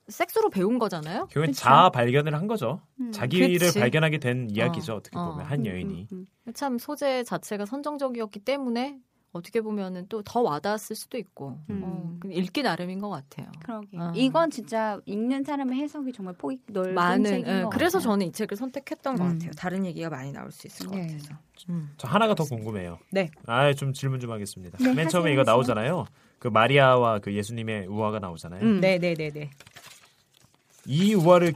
섹스로 0.07 0.49
배운 0.49 0.79
거잖아요. 0.79 1.27
결국엔. 1.27 1.53
자아 1.53 1.89
발견을 1.91 2.33
한 2.33 2.47
거죠. 2.47 2.81
음. 2.99 3.11
자기를 3.11 3.59
그치. 3.59 3.79
발견하게 3.79 4.19
된 4.19 4.47
이야기죠. 4.49 4.93
어, 4.93 4.95
어떻게 4.95 5.17
어. 5.17 5.31
보면 5.31 5.45
한 5.45 5.65
여인이. 5.65 6.07
음, 6.11 6.25
음, 6.47 6.53
참 6.53 6.77
소재 6.77 7.23
자체가 7.23 7.65
선정적이었기 7.65 8.39
때문에 8.39 8.97
어떻게 9.37 9.61
보면은 9.61 10.07
또 10.09 10.21
더 10.23 10.41
와닿았을 10.41 10.95
수도 10.95 11.17
있고 11.17 11.57
음. 11.69 11.81
어, 11.83 12.19
읽기 12.29 12.63
나름인 12.63 12.99
것 12.99 13.09
같아요. 13.09 13.47
그러게. 13.63 13.97
어. 13.97 14.11
이건 14.15 14.51
진짜 14.51 14.99
읽는 15.05 15.43
사람의 15.45 15.79
해석이 15.79 16.11
정말 16.11 16.33
폭이 16.35 16.59
넓은 16.67 16.93
많은 16.93 17.23
책인 17.23 17.47
예, 17.47 17.61
것 17.63 17.69
그래서 17.69 17.99
같아요. 17.99 18.11
저는 18.11 18.27
이 18.27 18.31
책을 18.33 18.57
선택했던 18.57 19.15
것 19.15 19.23
음. 19.23 19.33
같아요. 19.33 19.51
다른 19.51 19.85
얘기가 19.85 20.09
많이 20.09 20.31
나올 20.33 20.51
수 20.51 20.67
있을 20.67 20.87
것 20.87 20.95
네. 20.95 21.07
같아서. 21.07 21.35
음. 21.69 21.91
저 21.97 22.07
하나가 22.07 22.35
더 22.35 22.43
궁금해요. 22.43 22.99
네. 23.11 23.29
아, 23.45 23.71
좀 23.73 23.93
질문 23.93 24.19
좀 24.19 24.31
하겠습니다. 24.31 24.77
네, 24.79 24.93
맨 24.93 25.07
처음에 25.07 25.31
이거. 25.31 25.43
나오잖아요. 25.43 26.05
그 26.39 26.49
마리아와 26.49 27.19
그 27.19 27.33
예수님의 27.33 27.87
우화가 27.87 28.19
나오잖아요. 28.19 28.61
음. 28.61 28.81
네, 28.81 28.97
네, 28.99 29.13
네, 29.13 29.29
네. 29.31 29.49
이 30.85 31.13
우화를 31.15 31.53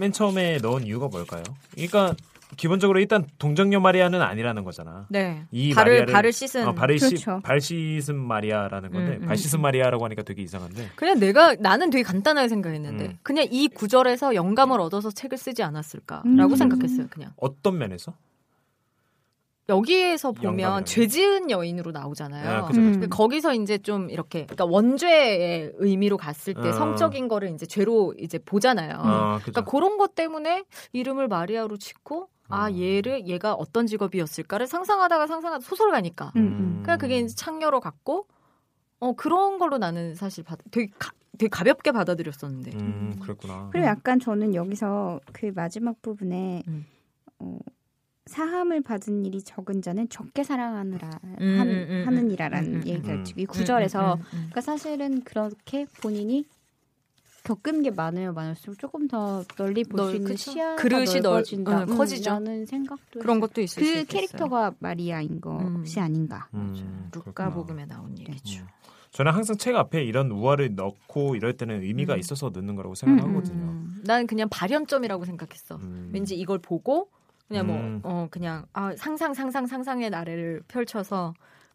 맨 0.00 0.12
처음에 0.12 0.58
넣은 0.58 0.84
이유가 0.86 1.08
뭘까요? 1.08 1.42
그러니까 1.72 2.14
기본적으로 2.56 2.98
일단 3.00 3.24
동정녀 3.38 3.80
마리아는 3.80 4.20
아니라는 4.22 4.64
거잖아. 4.64 5.06
네. 5.10 5.44
이 5.50 5.72
발을 5.74 6.06
마리아를- 6.06 6.12
발을 6.12 6.32
씻은 6.32 6.68
어, 6.68 6.72
발을 6.74 6.98
씻, 6.98 7.08
그렇죠. 7.10 7.40
발 7.42 7.60
씻은 7.60 8.16
마리아라는 8.16 8.90
건데 8.90 9.16
음, 9.16 9.22
음, 9.22 9.26
발 9.26 9.36
씻은 9.36 9.60
마리아라고 9.60 10.04
하니까 10.04 10.22
되게 10.22 10.42
이상한데. 10.42 10.90
그냥 10.96 11.18
내가 11.18 11.54
나는 11.56 11.90
되게 11.90 12.02
간단하게 12.02 12.48
생각했는데 12.48 13.04
음. 13.06 13.18
그냥 13.22 13.46
이 13.50 13.68
구절에서 13.68 14.34
영감을 14.34 14.80
얻어서 14.80 15.10
책을 15.10 15.38
쓰지 15.38 15.62
않았을까라고 15.62 16.52
음. 16.52 16.56
생각했어요. 16.56 17.06
그냥 17.10 17.32
어떤 17.36 17.78
면에서? 17.78 18.14
여기에서 19.70 20.32
보면 20.32 20.84
죄지은 20.84 21.50
여인으로 21.50 21.90
나오잖아요. 21.90 22.50
아, 22.50 22.60
음. 22.60 22.66
그죠. 22.68 22.80
근데 22.82 23.06
거기서 23.06 23.54
이제 23.54 23.78
좀 23.78 24.10
이렇게 24.10 24.44
그러니까 24.44 24.66
원죄의 24.66 25.72
의미로 25.76 26.18
갔을 26.18 26.52
때 26.52 26.68
어. 26.68 26.72
성적인 26.72 27.28
거를 27.28 27.48
이제 27.54 27.64
죄로 27.64 28.12
이제 28.18 28.38
보잖아요. 28.38 28.96
어. 28.98 29.38
그러니까 29.40 29.64
그런 29.64 29.96
것 29.96 30.14
때문에 30.14 30.64
이름을 30.92 31.28
마리아로 31.28 31.78
짓고 31.78 32.28
아 32.48 32.68
음. 32.68 32.78
얘를 32.78 33.26
얘가 33.26 33.54
어떤 33.54 33.86
직업이었을까를 33.86 34.66
상상하다가 34.66 35.26
상상하다 35.26 35.64
소설가니까 35.64 36.32
음, 36.36 36.42
음. 36.42 36.68
그러니까 36.82 36.96
그게 36.96 37.18
이제 37.18 37.34
창녀로 37.34 37.80
갔고 37.80 38.26
어 39.00 39.12
그런 39.14 39.58
걸로 39.58 39.78
나는 39.78 40.14
사실 40.14 40.44
받, 40.44 40.58
되게 40.70 40.92
가, 40.98 41.12
되게 41.38 41.48
가볍게 41.48 41.90
받아들였었는데 41.92 42.72
음, 42.76 43.16
그랬구나. 43.20 43.68
그리고 43.72 43.86
약간 43.86 44.20
저는 44.20 44.54
여기서 44.54 45.20
그 45.32 45.52
마지막 45.54 46.00
부분에 46.02 46.62
음. 46.68 46.86
어, 47.38 47.58
사함을 48.26 48.82
받은 48.82 49.24
일이 49.24 49.42
적은 49.42 49.82
자는 49.82 50.08
적게 50.08 50.44
사랑하느라 50.44 51.10
음, 51.40 51.56
한, 51.58 51.68
음, 51.68 51.86
음, 51.90 52.02
하느니라라는 52.06 52.68
음, 52.68 52.74
음, 52.82 52.86
얘기가 52.86 53.14
음. 53.14 53.24
이 53.36 53.46
구절에서 53.46 54.14
음, 54.14 54.20
음, 54.20 54.22
음. 54.22 54.28
그러니까 54.30 54.60
사실은 54.60 55.22
그렇게 55.24 55.86
본인이 56.00 56.46
겪은 57.44 57.82
게 57.82 57.90
많으면 57.90 58.34
많을수록 58.34 58.78
조금 58.78 59.06
더 59.06 59.44
널리 59.56 59.84
볼 59.84 59.98
넓- 59.98 60.10
수 60.10 60.16
있는 60.16 60.30
그쵸. 60.32 60.50
시야가 60.52 60.76
그릇이 60.76 61.04
넓- 61.04 61.22
넓어진다. 61.22 61.80
응, 61.82 61.96
커지죠. 61.96 62.30
라는 62.30 62.66
생각도 62.66 63.20
그런. 63.20 63.38
것도 63.38 63.60
있을 63.60 63.84
수그 63.84 63.98
있겠어요. 64.00 64.04
캐릭터가 64.06 64.72
마리아인 64.78 65.40
것이 65.40 66.00
아닌가. 66.00 66.48
음, 66.54 67.10
루카 67.14 67.30
그렇구나. 67.32 67.50
복음에 67.50 67.84
나온 67.86 68.18
얘기죠. 68.18 68.62
음. 68.62 68.66
저는 69.10 69.30
항상 69.32 69.56
책 69.56 69.76
앞에 69.76 70.02
이런 70.02 70.30
우화를 70.30 70.74
넣고 70.74 71.36
이럴 71.36 71.52
때는 71.56 71.82
의미가 71.82 72.14
음. 72.14 72.18
있어서 72.18 72.50
넣는 72.52 72.74
거라고 72.74 72.94
생각하거든요. 72.96 73.62
음, 73.62 74.02
난 74.04 74.26
그냥 74.26 74.48
발현점이라고 74.48 75.24
생각했어. 75.26 75.76
음. 75.76 76.10
왠지 76.12 76.34
이걸 76.34 76.58
보고 76.58 77.10
그냥 77.46 77.68
음. 77.68 78.00
뭐어 78.02 78.28
그냥 78.30 78.64
아 78.72 78.92
상상 78.96 79.34
상상 79.34 79.66
상상의 79.66 80.08
나래를 80.10 80.62
펼쳐서 80.66 81.34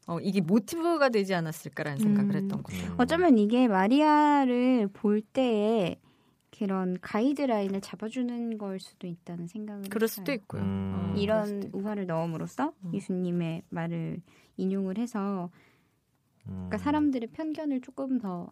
어 0.09 0.19
이게 0.19 0.41
모티브가 0.41 1.09
되지 1.09 1.35
않았을까라는 1.35 1.99
생각을 1.99 2.31
음. 2.31 2.41
했던 2.41 2.63
거죠. 2.63 2.83
음. 2.87 2.95
어쩌면 2.97 3.37
이게 3.37 3.67
마리아를 3.67 4.87
볼 4.91 5.21
때에 5.21 5.99
그런 6.49 6.97
가이드라인을 6.99 7.79
잡아주는 7.81 8.57
걸 8.57 8.79
수도 8.79 9.05
있다는 9.05 9.45
생각을 9.45 9.83
그럴 9.83 10.07
했어요. 10.07 10.07
수도 10.07 10.31
있고요. 10.33 10.63
음. 10.63 10.93
어, 10.95 11.15
이런 11.15 11.45
수도 11.45 11.67
있고. 11.67 11.77
우화를 11.79 12.07
넣음으로써 12.07 12.73
음. 12.85 12.93
예수님의 12.93 13.61
말을 13.69 14.21
인용을 14.57 14.97
해서 14.97 15.51
음. 16.47 16.53
그러니까 16.53 16.79
사람들의 16.79 17.29
편견을 17.31 17.81
조금 17.81 18.17
더 18.17 18.51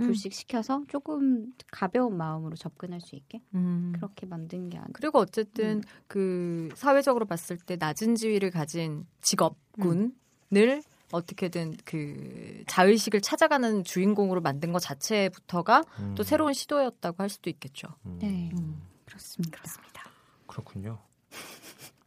음. 0.00 0.06
불식시켜서 0.06 0.84
조금 0.86 1.52
가벼운 1.72 2.16
마음으로 2.16 2.54
접근할 2.54 3.00
수 3.00 3.16
있게 3.16 3.42
음. 3.54 3.92
그렇게 3.96 4.26
만든 4.26 4.70
게 4.70 4.78
아니라 4.78 4.92
그리고 4.92 5.18
어쨌든 5.18 5.78
음. 5.78 5.82
그 6.06 6.68
사회적으로 6.76 7.24
봤을 7.26 7.56
때 7.56 7.74
낮은 7.76 8.14
지위를 8.14 8.50
가진 8.52 9.06
직업군 9.22 10.14
을 10.56 10.82
어떻게든 11.12 11.76
그 11.84 12.64
자의식을 12.66 13.20
찾아가는 13.20 13.84
주인공으로 13.84 14.40
만든 14.40 14.72
것 14.72 14.80
자체부터가 14.80 15.84
음. 16.00 16.14
또 16.16 16.22
새로운 16.22 16.52
시도였다고 16.52 17.22
할 17.22 17.28
수도 17.28 17.50
있겠죠. 17.50 17.88
음. 18.06 18.18
네 18.20 18.50
음. 18.58 18.82
그렇습니다. 19.04 19.58
그렇습니다. 19.58 20.04
그렇군요. 20.46 20.98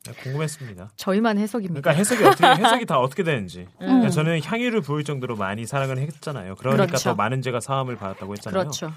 네, 0.05 0.13
궁금했습니다. 0.23 0.91
저희만 0.95 1.37
해석입니다. 1.37 1.81
그러니까 1.81 1.99
해석이 1.99 2.23
어떻게 2.23 2.45
해석이 2.63 2.85
다 2.85 2.99
어떻게 2.99 3.23
되는지. 3.23 3.61
음. 3.61 3.67
그러니까 3.79 4.09
저는 4.09 4.41
향유를 4.41 4.81
부을 4.81 5.03
정도로 5.03 5.35
많이 5.35 5.65
사랑을 5.65 5.99
했잖아요. 5.99 6.55
그러니까 6.55 6.85
그렇죠. 6.85 7.09
더 7.09 7.15
많은 7.15 7.41
죄가 7.41 7.59
사함을 7.59 7.97
받았다고 7.97 8.33
했잖아요. 8.33 8.59
그렇죠. 8.59 8.91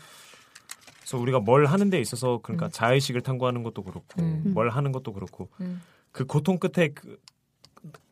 그래서 1.00 1.18
우리가 1.18 1.40
뭘 1.40 1.66
하는 1.66 1.90
데 1.90 2.00
있어서 2.00 2.38
그러니까 2.42 2.66
음. 2.66 2.70
자의식을 2.72 3.22
탐구하는 3.22 3.62
것도 3.64 3.82
그렇고 3.82 4.20
음. 4.20 4.52
뭘 4.54 4.70
하는 4.70 4.92
것도 4.92 5.12
그렇고 5.12 5.50
음. 5.60 5.82
그 6.12 6.24
고통 6.24 6.58
끝에 6.58 6.88
그 6.88 7.18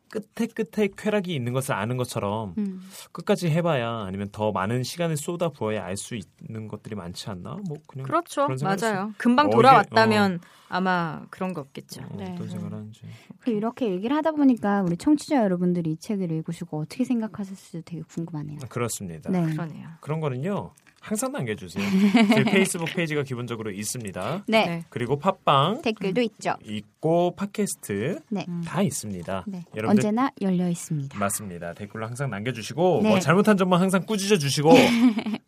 끝에 0.09 0.47
끝에 0.47 0.89
쾌락이 0.97 1.33
있는 1.33 1.53
것을 1.53 1.73
아는 1.75 1.97
것처럼 1.97 2.55
음. 2.57 2.81
끝까지 3.11 3.49
해봐야 3.49 4.05
아니면 4.07 4.29
더 4.31 4.51
많은 4.51 4.83
시간을 4.83 5.17
쏟아 5.17 5.49
부어야 5.49 5.83
알 5.85 5.95
수 5.97 6.15
있는 6.15 6.67
것들이 6.67 6.95
많지 6.95 7.29
않나? 7.29 7.57
뭐 7.67 7.77
그냥 7.87 8.05
그렇죠. 8.07 8.47
맞아요. 8.63 9.13
금방 9.17 9.45
어, 9.45 9.49
이게- 9.49 9.55
돌아왔다면 9.57 10.39
아마 10.69 11.25
그런 11.29 11.53
거 11.53 11.61
없겠죠. 11.61 12.01
어, 12.03 12.15
네. 12.17 12.31
어떤 12.31 12.47
생각을 12.49 12.73
하는지. 12.73 13.01
그 13.39 13.51
이렇게 13.51 13.89
얘기를 13.91 14.15
하다 14.15 14.31
보니까 14.31 14.81
우리 14.83 14.97
청취자 14.97 15.37
여러분들이 15.43 15.91
이 15.91 15.97
책을 15.97 16.31
읽으시고 16.31 16.81
어떻게 16.81 17.03
생각하셨을지 17.05 17.81
되게 17.85 18.01
궁금하네요. 18.03 18.59
그렇습니다. 18.69 19.29
네. 19.31 19.41
그러네요. 19.51 19.87
그런 19.99 20.19
거는요 20.19 20.71
항상 21.01 21.31
남겨주세요. 21.31 21.83
제 22.35 22.43
페이스북 22.43 22.85
페이지가 22.93 23.23
기본적으로 23.23 23.71
있습니다. 23.71 24.43
네. 24.47 24.65
네. 24.65 24.85
그리고 24.89 25.17
팟빵 25.17 25.81
댓글도 25.81 26.21
있죠. 26.21 26.55
있고 26.63 27.35
팟캐스트 27.35 28.19
네. 28.29 28.45
음. 28.47 28.61
다 28.65 28.81
있습니다. 28.81 29.45
네. 29.47 29.63
여러분들 29.75 30.05
언제나 30.07 30.29
열려 30.41 30.67
있습니다. 30.69 31.17
맞습니다. 31.17 31.73
댓글로 31.73 32.05
항상 32.05 32.29
남겨주시고 32.29 32.99
네. 33.03 33.09
뭐 33.09 33.19
잘못한 33.19 33.55
점만 33.57 33.79
항상 33.81 34.05
꾸짖어 34.05 34.37
주시고 34.37 34.71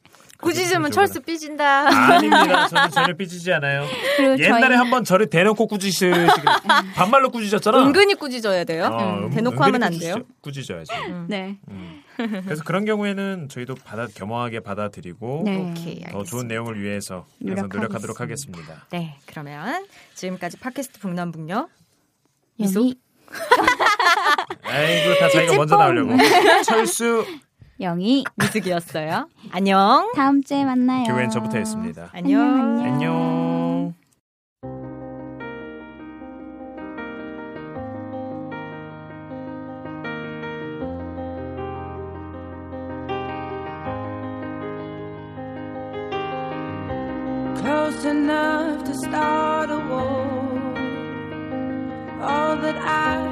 꾸짖으면 0.41 0.89
철수 0.91 1.21
삐진다. 1.21 1.87
아닙니다. 2.15 2.67
저는 2.69 2.89
전혀 2.89 3.13
삐지지 3.13 3.53
않아요. 3.53 3.85
옛날에 4.39 4.61
저희 4.69 4.75
한번 4.75 5.03
저를 5.03 5.29
대놓고 5.29 5.67
꾸짖으시 5.67 6.09
반말로 6.95 7.29
꾸짖었잖아. 7.29 7.83
은근히 7.85 8.15
꾸짖어야 8.15 8.63
돼요. 8.63 8.85
어, 8.85 9.17
음, 9.19 9.23
은- 9.25 9.29
대놓고 9.29 9.63
하면 9.63 9.83
안 9.83 9.91
꾸짖- 9.91 9.99
돼요. 9.99 10.15
꾸짖어야지. 10.41 10.91
음. 11.09 11.25
네. 11.29 11.57
음. 11.69 12.01
그래서 12.27 12.63
그런 12.63 12.85
경우에는 12.85 13.49
저희도 13.49 13.75
받아 13.75 14.07
겸허하게 14.07 14.61
받아들이고 14.61 15.41
네. 15.45 15.57
오케이. 15.57 16.01
더. 16.01 16.23
좋은 16.23 16.47
내용을 16.47 16.81
위해서 16.81 17.25
항상 17.45 17.69
노력하도록 17.71 18.19
하겠습니다. 18.19 18.85
네, 18.91 19.17
그러면 19.25 19.85
지금까지 20.15 20.57
팟캐스트 20.57 20.99
북남북녀 20.99 21.67
미소? 22.57 22.81
아이고 24.63 25.19
다 25.19 25.29
자기가 25.29 25.55
먼저 25.55 25.77
나오려고. 25.77 26.11
철수 26.65 27.25
영희 27.79 28.23
미숙이었어요. 28.35 29.27
안녕. 29.51 30.11
다음 30.15 30.43
주에 30.43 30.63
만나요. 30.63 31.05
교회는 31.05 31.29
저부터 31.29 31.57
했습니다. 31.57 32.09
안녕. 32.13 32.41
안녕, 32.41 32.85
안녕. 32.85 33.50
Enough 48.05 48.83
to 48.85 48.93
start 48.95 49.69
a 49.69 49.79
war. 49.89 50.27
All 52.21 52.55
that 52.57 52.77
I 52.77 53.30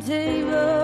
table 0.00 0.77